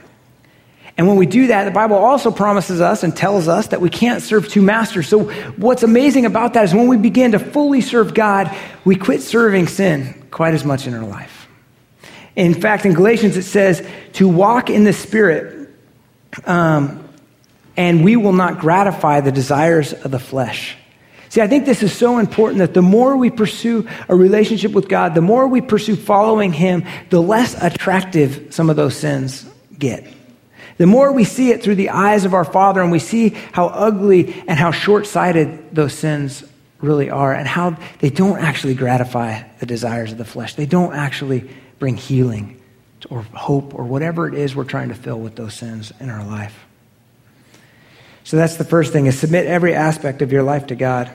And 0.97 1.09
when 1.09 1.17
we 1.17 1.27
do 1.27 1.49
that, 1.49 1.65
the 1.65 1.73
Bible 1.73 1.97
also 1.97 2.31
promises 2.31 2.81
us 2.81 3.03
and 3.03 3.15
tells 3.15 3.49
us 3.49 3.67
that 3.69 3.81
we 3.81 3.91
can't 3.91 4.23
serve 4.23 4.47
two 4.47 4.63
masters. 4.63 5.09
So, 5.09 5.25
what's 5.57 5.83
amazing 5.83 6.27
about 6.27 6.55
that 6.55 6.65
is 6.65 6.73
when 6.73 6.87
we 6.87 6.97
begin 6.97 7.33
to 7.33 7.41
fully 7.41 7.81
serve 7.81 8.15
God, 8.15 8.57
we 8.85 8.95
quit 8.95 9.21
serving 9.21 9.67
sin 9.67 10.29
quite 10.31 10.55
as 10.55 10.65
much 10.65 10.87
in 10.87 10.95
our 10.95 11.05
life. 11.05 11.49
In 12.37 12.55
fact, 12.55 12.87
in 12.87 12.95
Galatians, 12.95 13.37
it 13.37 13.43
says 13.43 13.85
to 14.13 14.29
walk 14.29 14.71
in 14.71 14.85
the 14.85 14.93
Spirit, 14.93 15.71
um, 16.45 17.03
and 17.77 18.05
we 18.05 18.15
will 18.15 18.33
not 18.33 18.61
gratify 18.61 19.23
the 19.23 19.33
desires 19.33 19.93
of 19.93 20.13
the 20.13 20.21
flesh. 20.21 20.77
See, 21.29 21.41
I 21.41 21.49
think 21.49 21.67
this 21.67 21.83
is 21.83 21.93
so 21.93 22.19
important 22.19 22.59
that 22.59 22.75
the 22.75 22.83
more 22.83 23.17
we 23.17 23.31
pursue 23.31 23.89
a 24.09 24.15
relationship 24.15 24.73
with 24.73 24.89
God, 24.89 25.15
the 25.15 25.21
more 25.21 25.49
we 25.49 25.61
pursue 25.61 25.97
following 25.97 26.53
Him, 26.53 26.85
the 27.11 27.21
less 27.21 27.61
attractive 27.61 28.55
some 28.55 28.71
of 28.71 28.77
those 28.77 28.97
sins 28.97 29.49
get. 29.79 30.07
The 30.79 30.87
more 30.87 31.13
we 31.13 31.25
see 31.25 31.51
it 31.51 31.63
through 31.63 31.77
the 31.77 31.91
eyes 31.91 32.25
of 32.25 32.35
our 32.35 32.45
Father 32.45 32.83
and 32.83 32.93
we 32.93 32.99
see 32.99 33.31
how 33.53 33.67
ugly 33.67 34.35
and 34.47 34.59
how 34.59 34.71
short 34.71 35.07
sighted 35.07 35.75
those 35.75 35.95
sins 35.95 36.45
really 36.81 37.09
are 37.09 37.33
and 37.33 37.49
how 37.49 37.79
they 38.01 38.11
don't 38.11 38.39
actually 38.39 38.75
gratify 38.75 39.43
the 39.59 39.67
desires 39.67 40.13
of 40.13 40.19
the 40.19 40.25
flesh. 40.25 40.55
They 40.55 40.67
don't 40.67 40.95
actually 40.95 41.49
bring 41.79 41.97
healing 41.97 42.61
or 43.09 43.23
hope 43.23 43.75
or 43.75 43.85
whatever 43.85 44.29
it 44.29 44.35
is 44.35 44.55
we're 44.55 44.65
trying 44.65 44.89
to 44.89 44.95
fill 44.95 45.19
with 45.19 45.37
those 45.37 45.55
sins 45.55 45.93
in 45.99 46.11
our 46.11 46.25
life. 46.25 46.66
So 48.27 48.37
that's 48.37 48.57
the 48.57 48.65
first 48.65 48.93
thing 48.93 49.07
is 49.07 49.17
submit 49.17 49.47
every 49.47 49.73
aspect 49.73 50.21
of 50.21 50.33
your 50.33 50.43
life 50.43 50.67
to 50.67 50.75
God. 50.75 51.09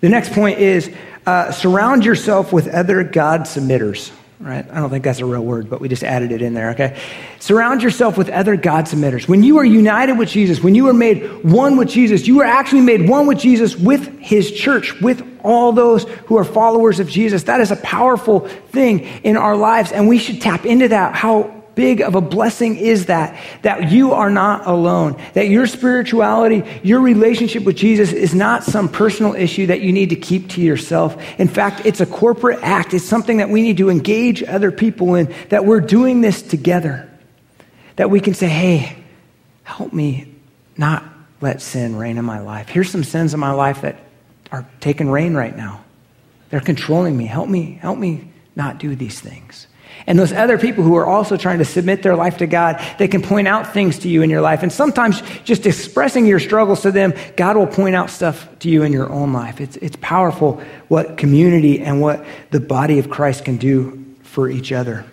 The 0.00 0.08
next 0.08 0.32
point 0.32 0.58
is 0.58 0.92
uh, 1.24 1.52
surround 1.52 2.04
yourself 2.04 2.52
with 2.52 2.66
other 2.66 3.04
God 3.04 3.42
submitters 3.42 4.10
right? 4.42 4.66
I 4.70 4.80
don't 4.80 4.90
think 4.90 5.04
that's 5.04 5.20
a 5.20 5.24
real 5.24 5.44
word, 5.44 5.70
but 5.70 5.80
we 5.80 5.88
just 5.88 6.02
added 6.02 6.32
it 6.32 6.42
in 6.42 6.52
there, 6.52 6.70
okay? 6.70 7.00
Surround 7.38 7.82
yourself 7.82 8.18
with 8.18 8.28
other 8.28 8.56
God 8.56 8.86
submitters. 8.86 9.28
When 9.28 9.44
you 9.44 9.58
are 9.58 9.64
united 9.64 10.18
with 10.18 10.28
Jesus, 10.28 10.60
when 10.60 10.74
you 10.74 10.88
are 10.88 10.92
made 10.92 11.44
one 11.44 11.76
with 11.76 11.88
Jesus, 11.88 12.26
you 12.26 12.40
are 12.40 12.44
actually 12.44 12.80
made 12.80 13.08
one 13.08 13.26
with 13.26 13.38
Jesus 13.38 13.76
with 13.76 14.18
his 14.18 14.50
church, 14.50 15.00
with 15.00 15.24
all 15.44 15.72
those 15.72 16.04
who 16.26 16.36
are 16.38 16.44
followers 16.44 16.98
of 16.98 17.08
Jesus. 17.08 17.44
That 17.44 17.60
is 17.60 17.70
a 17.70 17.76
powerful 17.76 18.40
thing 18.40 19.00
in 19.22 19.36
our 19.36 19.56
lives, 19.56 19.92
and 19.92 20.08
we 20.08 20.18
should 20.18 20.40
tap 20.42 20.66
into 20.66 20.88
that. 20.88 21.14
How 21.14 21.61
big 21.74 22.00
of 22.00 22.14
a 22.14 22.20
blessing 22.20 22.76
is 22.76 23.06
that? 23.06 23.38
That 23.62 23.90
you 23.90 24.12
are 24.12 24.30
not 24.30 24.66
alone. 24.66 25.20
That 25.34 25.48
your 25.48 25.66
spirituality, 25.66 26.64
your 26.82 27.00
relationship 27.00 27.64
with 27.64 27.76
Jesus 27.76 28.12
is 28.12 28.34
not 28.34 28.64
some 28.64 28.88
personal 28.88 29.34
issue 29.34 29.66
that 29.66 29.80
you 29.80 29.92
need 29.92 30.10
to 30.10 30.16
keep 30.16 30.50
to 30.50 30.60
yourself. 30.60 31.16
In 31.38 31.48
fact, 31.48 31.86
it's 31.86 32.00
a 32.00 32.06
corporate 32.06 32.60
act. 32.62 32.94
It's 32.94 33.04
something 33.04 33.38
that 33.38 33.48
we 33.48 33.62
need 33.62 33.78
to 33.78 33.90
engage 33.90 34.42
other 34.42 34.70
people 34.70 35.14
in, 35.14 35.34
that 35.48 35.64
we're 35.64 35.80
doing 35.80 36.20
this 36.20 36.42
together. 36.42 37.08
That 37.96 38.10
we 38.10 38.20
can 38.20 38.34
say, 38.34 38.48
hey, 38.48 38.96
help 39.64 39.92
me 39.92 40.34
not 40.76 41.04
let 41.40 41.60
sin 41.60 41.96
reign 41.96 42.18
in 42.18 42.24
my 42.24 42.40
life. 42.40 42.68
Here's 42.68 42.90
some 42.90 43.04
sins 43.04 43.34
in 43.34 43.40
my 43.40 43.52
life 43.52 43.82
that 43.82 43.96
are 44.50 44.66
taking 44.80 45.10
reign 45.10 45.34
right 45.34 45.56
now. 45.56 45.84
They're 46.50 46.60
controlling 46.60 47.16
me. 47.16 47.26
Help 47.26 47.48
me, 47.48 47.78
help 47.80 47.98
me 47.98 48.30
not 48.54 48.78
do 48.78 48.94
these 48.94 49.20
things. 49.20 49.66
And 50.06 50.18
those 50.18 50.32
other 50.32 50.58
people 50.58 50.82
who 50.82 50.96
are 50.96 51.06
also 51.06 51.36
trying 51.36 51.58
to 51.58 51.64
submit 51.64 52.02
their 52.02 52.16
life 52.16 52.38
to 52.38 52.46
God, 52.46 52.84
they 52.98 53.08
can 53.08 53.22
point 53.22 53.46
out 53.46 53.72
things 53.72 54.00
to 54.00 54.08
you 54.08 54.22
in 54.22 54.30
your 54.30 54.40
life. 54.40 54.62
And 54.62 54.72
sometimes 54.72 55.22
just 55.44 55.66
expressing 55.66 56.26
your 56.26 56.40
struggles 56.40 56.82
to 56.82 56.90
them, 56.90 57.14
God 57.36 57.56
will 57.56 57.66
point 57.66 57.94
out 57.94 58.10
stuff 58.10 58.48
to 58.60 58.68
you 58.68 58.82
in 58.82 58.92
your 58.92 59.10
own 59.10 59.32
life. 59.32 59.60
It's, 59.60 59.76
it's 59.76 59.96
powerful 60.00 60.62
what 60.88 61.16
community 61.16 61.80
and 61.80 62.00
what 62.00 62.24
the 62.50 62.60
body 62.60 62.98
of 62.98 63.10
Christ 63.10 63.44
can 63.44 63.58
do 63.58 64.04
for 64.22 64.48
each 64.48 64.72
other. 64.72 65.04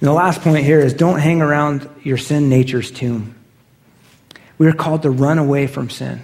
And 0.00 0.08
the 0.08 0.12
last 0.12 0.40
point 0.40 0.64
here 0.64 0.80
is 0.80 0.94
don't 0.94 1.18
hang 1.18 1.42
around 1.42 1.88
your 2.02 2.18
sin 2.18 2.48
nature's 2.48 2.90
tomb. 2.90 3.34
We 4.58 4.66
are 4.66 4.72
called 4.72 5.02
to 5.02 5.10
run 5.10 5.38
away 5.38 5.66
from 5.66 5.90
sin 5.90 6.22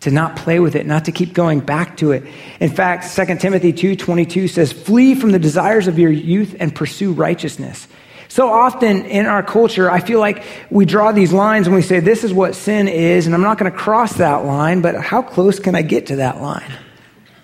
to 0.00 0.10
not 0.10 0.36
play 0.36 0.60
with 0.60 0.76
it, 0.76 0.86
not 0.86 1.04
to 1.06 1.12
keep 1.12 1.34
going 1.34 1.60
back 1.60 1.96
to 1.98 2.12
it. 2.12 2.24
In 2.60 2.70
fact, 2.70 3.04
2 3.04 3.40
Timothy 3.40 3.72
2:22 3.72 4.48
says, 4.48 4.72
"Flee 4.72 5.14
from 5.14 5.32
the 5.32 5.38
desires 5.38 5.88
of 5.88 5.98
your 5.98 6.12
youth 6.12 6.54
and 6.60 6.74
pursue 6.74 7.12
righteousness." 7.12 7.88
So 8.28 8.50
often 8.50 9.06
in 9.06 9.26
our 9.26 9.42
culture, 9.42 9.90
I 9.90 10.00
feel 10.00 10.20
like 10.20 10.44
we 10.70 10.84
draw 10.84 11.12
these 11.12 11.32
lines 11.32 11.66
and 11.66 11.74
we 11.74 11.82
say, 11.82 12.00
this 12.00 12.24
is 12.24 12.32
what 12.32 12.54
sin 12.54 12.86
is, 12.86 13.26
and 13.26 13.34
I'm 13.34 13.40
not 13.40 13.58
going 13.58 13.72
to 13.72 13.76
cross 13.76 14.14
that 14.14 14.44
line, 14.44 14.82
but 14.82 14.96
how 14.96 15.22
close 15.22 15.58
can 15.58 15.74
I 15.74 15.80
get 15.80 16.06
to 16.06 16.16
that 16.16 16.40
line? 16.40 16.70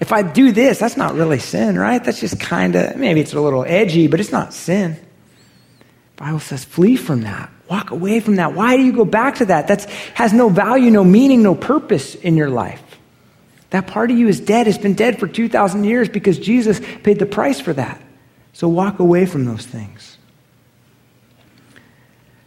If 0.01 0.13
I 0.13 0.21
do 0.21 0.53
this, 0.53 0.79
that's 0.79 0.99
not 0.99 1.15
really 1.15 1.39
sin, 1.39 1.79
right? 1.79 2.05
That's 2.05 2.21
just 2.21 2.39
kind 2.39 2.77
of, 2.77 2.97
maybe 2.97 3.21
it's 3.21 3.33
a 3.33 3.41
little 3.41 3.65
edgy, 3.67 4.07
but 4.07 4.21
it's 4.21 4.33
not 4.33 4.53
sin. 4.53 4.99
The 6.17 6.25
Bible 6.25 6.41
says, 6.41 6.65
flee 6.65 6.97
from 6.97 7.23
that. 7.23 7.51
Walk 7.69 7.91
away 7.91 8.21
from 8.21 8.37
that. 8.37 8.55
Why 8.55 8.77
do 8.77 8.83
you 8.83 8.93
go 8.93 9.05
back 9.05 9.37
to 9.37 9.47
that? 9.47 9.69
That 9.69 9.85
has 10.15 10.33
no 10.33 10.49
value, 10.49 10.91
no 10.91 11.05
meaning, 11.05 11.43
no 11.43 11.55
purpose 11.55 12.15
in 12.15 12.37
your 12.37 12.51
life. 12.51 12.83
That 13.71 13.87
part 13.87 14.11
of 14.11 14.19
you 14.19 14.29
is 14.29 14.39
dead. 14.39 14.69
It's 14.69 14.79
been 14.79 14.95
dead 14.95 15.19
for 15.19 15.27
2,000 15.27 15.85
years 15.85 16.09
because 16.09 16.39
Jesus 16.39 16.81
paid 17.03 17.19
the 17.19 17.27
price 17.27 17.61
for 17.61 17.73
that. 17.73 18.01
So 18.53 18.69
walk 18.69 19.01
away 19.01 19.27
from 19.27 19.47
those 19.47 19.67
things. 19.67 20.17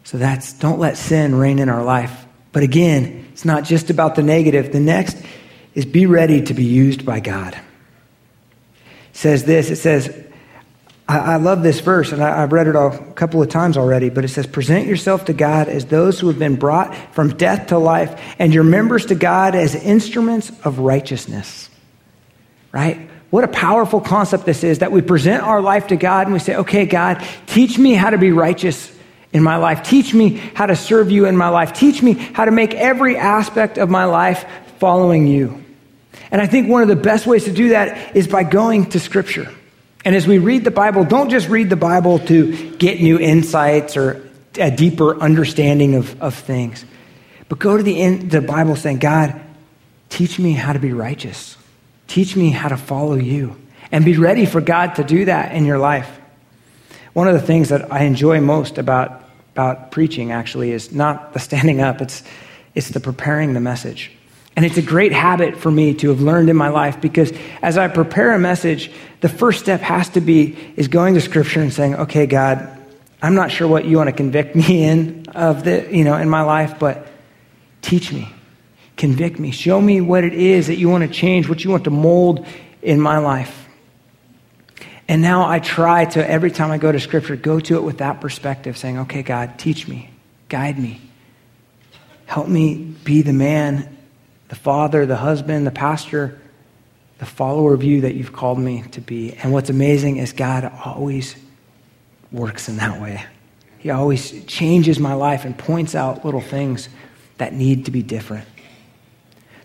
So 0.04 0.18
that's 0.18 0.54
don't 0.54 0.80
let 0.80 0.98
sin 0.98 1.36
reign 1.36 1.60
in 1.60 1.68
our 1.68 1.84
life. 1.84 2.26
But 2.54 2.64
again, 2.64 3.28
it's 3.34 3.44
not 3.44 3.66
just 3.66 3.90
about 3.90 4.16
the 4.16 4.24
negative. 4.24 4.72
The 4.72 4.80
next 4.80 5.18
is 5.76 5.86
be 5.86 6.06
ready 6.06 6.44
to 6.44 6.54
be 6.54 6.64
used 6.64 7.06
by 7.06 7.20
God. 7.20 7.54
It 7.54 9.18
says 9.18 9.44
this, 9.44 9.70
it 9.70 9.76
says, 9.76 10.27
I, 11.08 11.20
I 11.20 11.36
love 11.38 11.64
this 11.64 11.80
verse, 11.80 12.12
and 12.12 12.22
I, 12.22 12.42
have 12.42 12.52
read 12.52 12.68
it 12.68 12.76
a 12.76 12.92
couple 13.16 13.42
of 13.42 13.50
times 13.50 13.78
already, 13.78 14.10
but 14.10 14.26
it 14.26 14.30
says, 14.30 14.46
Present 14.46 14.88
yourself 14.88 15.26
to 15.26 15.34
God 15.34 15.70
as 15.70 15.86
those 15.86 16.20
who 16.20 16.28
have 16.28 16.40
been 16.40 16.56
brought 16.56 16.96
from 17.14 17.36
death 17.38 17.68
to 17.68 17.78
life, 17.78 18.22
and 18.40 18.54
your 18.54 18.64
members 18.64 19.06
to 19.08 19.16
God 19.16 19.56
as 19.56 19.76
instruments 19.76 20.52
of 20.64 20.80
righteousness. 20.80 21.70
Right? 22.72 23.10
What 23.30 23.44
a 23.44 23.48
powerful 23.48 24.00
concept 24.00 24.46
this 24.46 24.64
is 24.64 24.80
that 24.80 24.92
we 24.92 25.02
present 25.02 25.44
our 25.44 25.62
life 25.62 25.88
to 25.88 25.96
God 25.98 26.28
and 26.28 26.34
we 26.34 26.40
say, 26.40 26.56
Okay, 26.56 26.86
God, 26.86 27.26
teach 27.46 27.78
me 27.78 27.94
how 27.94 28.10
to 28.10 28.18
be 28.18 28.32
righteous 28.32 28.94
in 29.34 29.44
my 29.44 29.58
life. 29.58 29.84
Teach 29.84 30.14
me 30.14 30.30
how 30.54 30.66
to 30.66 30.76
serve 30.76 31.12
you 31.12 31.26
in 31.26 31.36
my 31.36 31.50
life. 31.50 31.74
Teach 31.74 32.02
me 32.02 32.14
how 32.14 32.46
to 32.46 32.52
make 32.52 32.74
every 32.74 33.18
aspect 33.18 33.78
of 33.78 33.90
my 33.90 34.06
life 34.06 34.46
following 34.80 35.28
you. 35.28 35.64
And 36.32 36.42
I 36.42 36.48
think 36.48 36.70
one 36.70 36.82
of 36.82 36.88
the 36.88 36.96
best 36.96 37.28
ways 37.28 37.46
to 37.46 37.52
do 37.52 37.70
that 37.70 38.16
is 38.16 38.28
by 38.28 38.44
going 38.44 38.88
to 38.92 39.00
Scripture. 39.00 39.54
And 40.08 40.16
as 40.16 40.26
we 40.26 40.38
read 40.38 40.64
the 40.64 40.72
Bible, 40.72 41.04
don't 41.04 41.30
just 41.30 41.50
read 41.50 41.70
the 41.70 41.76
Bible 41.76 42.20
to 42.20 42.78
get 42.78 43.02
new 43.02 43.20
insights 43.20 43.98
or 43.98 44.26
a 44.58 44.72
deeper 44.72 45.20
understanding 45.20 45.96
of, 45.96 46.22
of 46.22 46.34
things, 46.34 46.86
but 47.50 47.60
go 47.60 47.76
to 47.76 47.84
the, 47.84 48.16
the 48.20 48.40
Bible 48.40 48.78
saying, 48.78 49.00
God, 49.00 49.38
teach 50.08 50.40
me 50.40 50.54
how 50.54 50.72
to 50.72 50.80
be 50.80 50.94
righteous. 50.94 51.58
Teach 52.08 52.38
me 52.38 52.52
how 52.52 52.70
to 52.70 52.78
follow 52.78 53.16
you. 53.16 53.58
And 53.92 54.06
be 54.06 54.16
ready 54.16 54.46
for 54.46 54.62
God 54.62 54.96
to 54.96 55.04
do 55.04 55.26
that 55.26 55.54
in 55.54 55.66
your 55.66 55.78
life. 55.78 56.10
One 57.12 57.28
of 57.28 57.34
the 57.34 57.46
things 57.46 57.68
that 57.68 57.92
I 57.92 58.04
enjoy 58.04 58.40
most 58.40 58.78
about, 58.78 59.26
about 59.56 59.92
preaching, 59.92 60.32
actually, 60.32 60.72
is 60.72 60.94
not 60.94 61.34
the 61.34 61.40
standing 61.40 61.82
up, 61.82 62.00
it's, 62.00 62.24
it's 62.76 62.92
the 62.92 63.02
preparing 63.02 63.54
the 63.54 63.60
message. 63.60 64.14
And 64.58 64.66
it's 64.66 64.78
a 64.78 64.82
great 64.82 65.14
habit 65.14 65.56
for 65.56 65.70
me 65.70 65.94
to 65.94 66.10
have 66.10 66.20
learned 66.20 66.50
in 66.50 66.56
my 66.56 66.70
life 66.70 67.00
because 67.00 67.32
as 67.62 67.78
I 67.78 67.88
prepare 67.90 68.34
a 68.34 68.40
message, 68.40 68.92
the 69.22 69.30
first 69.30 69.60
step 69.60 69.82
has 69.82 70.10
to 70.10 70.20
be 70.20 70.58
is 70.76 70.88
going 70.88 71.14
to 71.14 71.22
scripture 71.22 71.62
and 71.62 71.72
saying, 71.72 71.94
okay, 71.94 72.26
God, 72.26 72.76
I'm 73.22 73.36
not 73.36 73.52
sure 73.52 73.68
what 73.68 73.86
you 73.86 73.98
want 73.98 74.08
to 74.08 74.16
convict 74.16 74.56
me 74.56 74.84
in 74.90 75.28
of 75.36 75.64
the, 75.64 75.88
you 75.96 76.04
know, 76.04 76.18
in 76.18 76.28
my 76.28 76.42
life, 76.42 76.80
but 76.80 77.08
teach 77.84 78.12
me, 78.12 78.34
convict 78.96 79.38
me, 79.38 79.52
show 79.52 79.80
me 79.80 80.02
what 80.02 80.24
it 80.24 80.34
is 80.34 80.66
that 80.68 80.78
you 80.78 80.90
want 80.90 81.04
to 81.04 81.14
change, 81.14 81.48
what 81.48 81.64
you 81.64 81.70
want 81.70 81.84
to 81.84 81.92
mold 81.92 82.44
in 82.82 83.00
my 83.00 83.20
life. 83.20 83.68
And 85.08 85.22
now 85.22 85.48
I 85.48 85.60
try 85.60 86.06
to, 86.06 86.28
every 86.28 86.50
time 86.50 86.72
I 86.72 86.80
go 86.80 86.92
to 86.92 87.00
scripture, 87.00 87.36
go 87.36 87.60
to 87.60 87.76
it 87.76 87.84
with 87.84 88.00
that 88.00 88.22
perspective, 88.22 88.76
saying, 88.76 88.98
okay, 89.02 89.22
God, 89.22 89.60
teach 89.60 89.88
me, 89.88 90.10
guide 90.50 90.80
me, 90.80 91.00
help 92.26 92.48
me 92.48 92.74
be 93.04 93.22
the 93.22 93.34
man 93.34 93.94
the 94.50 94.56
father, 94.56 95.06
the 95.06 95.18
husband, 95.18 95.68
the 95.68 95.72
pastor, 95.72 96.40
the 97.20 97.26
follower 97.26 97.74
of 97.74 97.84
you 97.84 98.02
that 98.02 98.16
you've 98.16 98.34
called 98.34 98.60
me 98.60 98.84
to 98.92 99.02
be. 99.02 99.34
And 99.34 99.52
what's 99.52 99.70
amazing 99.70 100.18
is 100.18 100.34
God 100.34 100.72
always 100.86 101.36
works 102.32 102.70
in 102.70 102.78
that 102.78 103.02
way. 103.02 103.24
He 103.80 103.90
always 103.90 104.44
changes 104.46 105.00
my 105.00 105.14
life 105.14 105.46
and 105.46 105.58
points 105.58 105.96
out 105.96 106.26
little 106.26 106.42
things 106.42 106.90
that 107.38 107.54
need 107.54 107.86
to 107.86 107.92
be 107.92 108.02
different. 108.02 108.48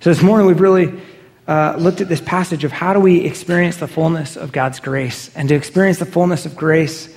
So 0.01 0.11
this 0.11 0.23
morning 0.23 0.47
we've 0.47 0.61
really 0.61 1.01
uh, 1.47 1.77
looked 1.79 2.01
at 2.01 2.09
this 2.09 2.21
passage 2.21 2.65
of 2.65 2.73
how 2.73 2.93
do 2.93 3.01
we 3.01 3.25
experience 3.25 3.77
the 3.77 3.89
fullness 3.89 4.37
of 4.37 4.53
God's 4.53 4.81
grace. 4.81 5.31
And 5.35 5.49
to 5.49 5.55
experience 5.55 5.99
the 5.99 6.07
fullness 6.07 6.47
of 6.47 6.57
grace 6.57 7.15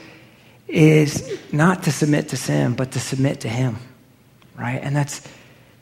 is 0.68 1.40
not 1.52 1.84
to 1.84 1.92
submit 1.92 2.30
to 2.30 2.38
sin, 2.38 2.74
but 2.74 2.92
to 2.94 3.00
submit 3.00 3.42
to 3.42 3.50
Him, 3.50 3.78
right? 4.56 4.80
And 4.82 4.96
that's, 4.96 5.22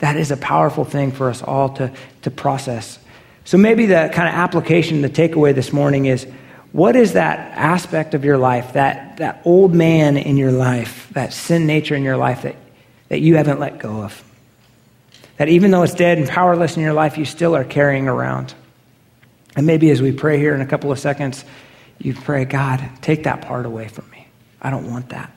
that 0.03 0.17
is 0.17 0.31
a 0.31 0.37
powerful 0.37 0.83
thing 0.83 1.13
for 1.13 1.29
us 1.29 1.41
all 1.41 1.69
to, 1.75 1.89
to 2.23 2.29
process. 2.29 2.99
So 3.45 3.57
maybe 3.57 3.85
the 3.85 4.11
kind 4.13 4.27
of 4.27 4.35
application, 4.35 5.01
the 5.01 5.09
takeaway 5.09 5.55
this 5.55 5.71
morning 5.71 6.07
is 6.07 6.27
what 6.73 6.97
is 6.97 7.13
that 7.13 7.39
aspect 7.57 8.13
of 8.13 8.25
your 8.25 8.37
life, 8.37 8.73
that, 8.73 9.15
that 9.17 9.41
old 9.45 9.73
man 9.73 10.17
in 10.17 10.35
your 10.35 10.51
life, 10.51 11.07
that 11.13 11.31
sin 11.31 11.65
nature 11.67 11.95
in 11.95 12.03
your 12.03 12.17
life 12.17 12.41
that, 12.41 12.57
that 13.07 13.21
you 13.21 13.37
haven't 13.37 13.61
let 13.61 13.79
go 13.79 14.03
of? 14.03 14.21
That 15.37 15.47
even 15.47 15.71
though 15.71 15.83
it's 15.83 15.93
dead 15.93 16.17
and 16.17 16.27
powerless 16.27 16.75
in 16.75 16.83
your 16.83 16.91
life, 16.91 17.17
you 17.17 17.23
still 17.23 17.55
are 17.55 17.63
carrying 17.63 18.09
around. 18.09 18.53
And 19.55 19.65
maybe 19.65 19.89
as 19.89 20.01
we 20.01 20.11
pray 20.11 20.37
here 20.37 20.53
in 20.53 20.59
a 20.59 20.67
couple 20.67 20.91
of 20.91 20.99
seconds, 20.99 21.45
you 21.97 22.13
pray, 22.13 22.43
God, 22.43 22.83
take 23.01 23.23
that 23.23 23.43
part 23.43 23.65
away 23.65 23.87
from 23.87 24.09
me. 24.11 24.27
I 24.61 24.69
don't 24.69 24.91
want 24.91 25.07
that. 25.09 25.31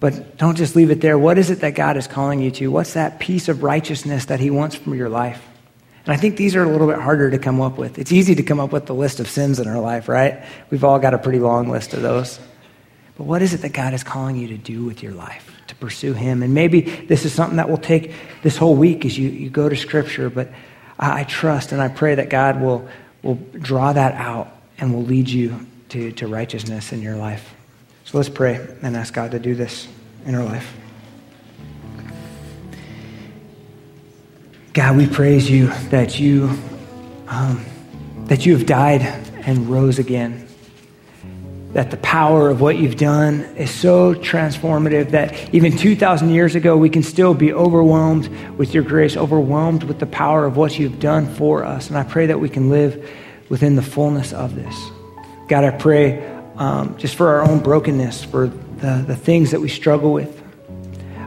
But 0.00 0.36
don't 0.36 0.56
just 0.56 0.76
leave 0.76 0.90
it 0.90 1.00
there. 1.00 1.16
What 1.16 1.38
is 1.38 1.50
it 1.50 1.60
that 1.60 1.74
God 1.74 1.96
is 1.96 2.06
calling 2.06 2.40
you 2.40 2.50
to? 2.52 2.70
What's 2.70 2.94
that 2.94 3.18
piece 3.20 3.48
of 3.48 3.62
righteousness 3.62 4.26
that 4.26 4.40
He 4.40 4.50
wants 4.50 4.76
from 4.76 4.94
your 4.94 5.08
life? 5.08 5.42
And 6.04 6.12
I 6.12 6.16
think 6.16 6.36
these 6.36 6.54
are 6.54 6.62
a 6.62 6.68
little 6.68 6.86
bit 6.86 6.98
harder 6.98 7.30
to 7.30 7.38
come 7.38 7.60
up 7.60 7.78
with. 7.78 7.98
It's 7.98 8.12
easy 8.12 8.34
to 8.34 8.42
come 8.42 8.60
up 8.60 8.72
with 8.72 8.86
the 8.86 8.94
list 8.94 9.20
of 9.20 9.28
sins 9.28 9.58
in 9.58 9.66
our 9.66 9.80
life, 9.80 10.08
right? 10.08 10.44
We've 10.70 10.84
all 10.84 10.98
got 10.98 11.14
a 11.14 11.18
pretty 11.18 11.38
long 11.38 11.70
list 11.70 11.94
of 11.94 12.02
those. 12.02 12.38
But 13.16 13.24
what 13.24 13.40
is 13.40 13.54
it 13.54 13.62
that 13.62 13.72
God 13.72 13.94
is 13.94 14.04
calling 14.04 14.36
you 14.36 14.48
to 14.48 14.58
do 14.58 14.84
with 14.84 15.02
your 15.02 15.12
life? 15.12 15.50
To 15.68 15.74
pursue 15.76 16.12
Him? 16.12 16.42
And 16.42 16.52
maybe 16.52 16.82
this 16.82 17.24
is 17.24 17.32
something 17.32 17.56
that 17.56 17.70
will 17.70 17.78
take 17.78 18.12
this 18.42 18.56
whole 18.56 18.76
week 18.76 19.06
as 19.06 19.16
you, 19.16 19.30
you 19.30 19.48
go 19.48 19.68
to 19.68 19.76
Scripture, 19.76 20.28
but 20.28 20.48
I, 20.98 21.20
I 21.20 21.24
trust 21.24 21.72
and 21.72 21.80
I 21.80 21.88
pray 21.88 22.16
that 22.16 22.28
God 22.28 22.60
will, 22.60 22.86
will 23.22 23.36
draw 23.52 23.92
that 23.92 24.14
out 24.14 24.54
and 24.76 24.92
will 24.92 25.04
lead 25.04 25.30
you 25.30 25.66
to, 25.90 26.12
to 26.12 26.26
righteousness 26.26 26.92
in 26.92 27.00
your 27.00 27.16
life. 27.16 27.54
So 28.04 28.18
let's 28.18 28.28
pray 28.28 28.66
and 28.82 28.96
ask 28.96 29.14
God 29.14 29.30
to 29.30 29.38
do 29.38 29.54
this 29.54 29.88
in 30.26 30.34
our 30.34 30.44
life. 30.44 30.74
God, 34.74 34.96
we 34.96 35.06
praise 35.06 35.48
you 35.48 35.68
that 35.90 36.18
you 36.18 36.50
um, 37.28 37.64
that 38.26 38.44
you 38.44 38.56
have 38.56 38.66
died 38.66 39.02
and 39.46 39.68
rose 39.68 39.98
again. 39.98 40.46
That 41.72 41.90
the 41.90 41.96
power 41.98 42.50
of 42.50 42.60
what 42.60 42.76
you've 42.78 42.96
done 42.96 43.40
is 43.56 43.70
so 43.70 44.14
transformative 44.14 45.10
that 45.10 45.52
even 45.54 45.76
2,000 45.76 46.30
years 46.30 46.54
ago, 46.54 46.76
we 46.76 46.88
can 46.88 47.02
still 47.02 47.34
be 47.34 47.52
overwhelmed 47.52 48.28
with 48.56 48.74
your 48.74 48.84
grace, 48.84 49.16
overwhelmed 49.16 49.82
with 49.82 49.98
the 49.98 50.06
power 50.06 50.44
of 50.44 50.56
what 50.56 50.78
you've 50.78 51.00
done 51.00 51.32
for 51.34 51.64
us. 51.64 51.88
And 51.88 51.98
I 51.98 52.04
pray 52.04 52.26
that 52.26 52.38
we 52.38 52.48
can 52.48 52.70
live 52.70 53.10
within 53.48 53.76
the 53.76 53.82
fullness 53.82 54.32
of 54.32 54.54
this. 54.54 54.76
God, 55.48 55.64
I 55.64 55.70
pray 55.70 56.33
um, 56.56 56.96
just 56.98 57.16
for 57.16 57.28
our 57.28 57.42
own 57.42 57.60
brokenness, 57.60 58.24
for 58.24 58.48
the, 58.48 59.04
the 59.06 59.16
things 59.16 59.50
that 59.50 59.60
we 59.60 59.68
struggle 59.68 60.12
with. 60.12 60.42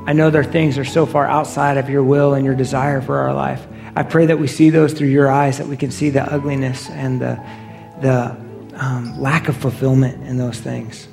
I 0.05 0.13
know 0.13 0.29
there 0.29 0.41
are 0.41 0.45
things 0.45 0.75
that 0.75 0.81
are 0.81 0.85
so 0.85 1.05
far 1.05 1.25
outside 1.25 1.77
of 1.77 1.89
your 1.89 2.03
will 2.03 2.33
and 2.33 2.45
your 2.45 2.55
desire 2.55 3.01
for 3.01 3.17
our 3.17 3.33
life. 3.33 3.65
I 3.95 4.03
pray 4.03 4.27
that 4.27 4.39
we 4.39 4.47
see 4.47 4.69
those 4.69 4.93
through 4.93 5.09
your 5.09 5.29
eyes, 5.29 5.57
that 5.57 5.67
we 5.67 5.75
can 5.75 5.91
see 5.91 6.11
the 6.11 6.23
ugliness 6.23 6.89
and 6.89 7.19
the, 7.19 7.43
the 8.01 8.37
um, 8.75 9.19
lack 9.19 9.49
of 9.49 9.57
fulfillment 9.57 10.23
in 10.27 10.37
those 10.37 10.59
things. 10.59 11.07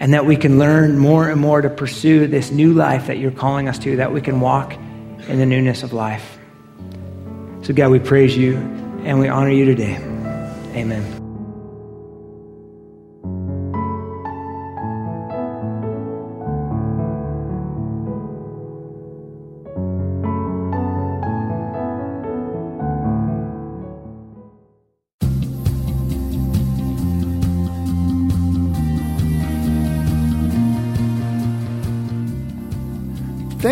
And 0.00 0.12
that 0.12 0.26
we 0.26 0.36
can 0.36 0.58
learn 0.58 0.98
more 0.98 1.30
and 1.30 1.40
more 1.40 1.62
to 1.62 1.70
pursue 1.70 2.26
this 2.26 2.50
new 2.50 2.74
life 2.74 3.06
that 3.06 3.18
you're 3.18 3.30
calling 3.30 3.68
us 3.68 3.78
to, 3.80 3.96
that 3.96 4.12
we 4.12 4.20
can 4.20 4.40
walk 4.40 4.74
in 5.28 5.38
the 5.38 5.46
newness 5.46 5.82
of 5.82 5.92
life. 5.92 6.36
So, 7.62 7.72
God, 7.72 7.90
we 7.90 8.00
praise 8.00 8.36
you 8.36 8.56
and 9.04 9.18
we 9.18 9.28
honor 9.28 9.50
you 9.50 9.64
today. 9.64 9.94
Amen. 10.74 11.23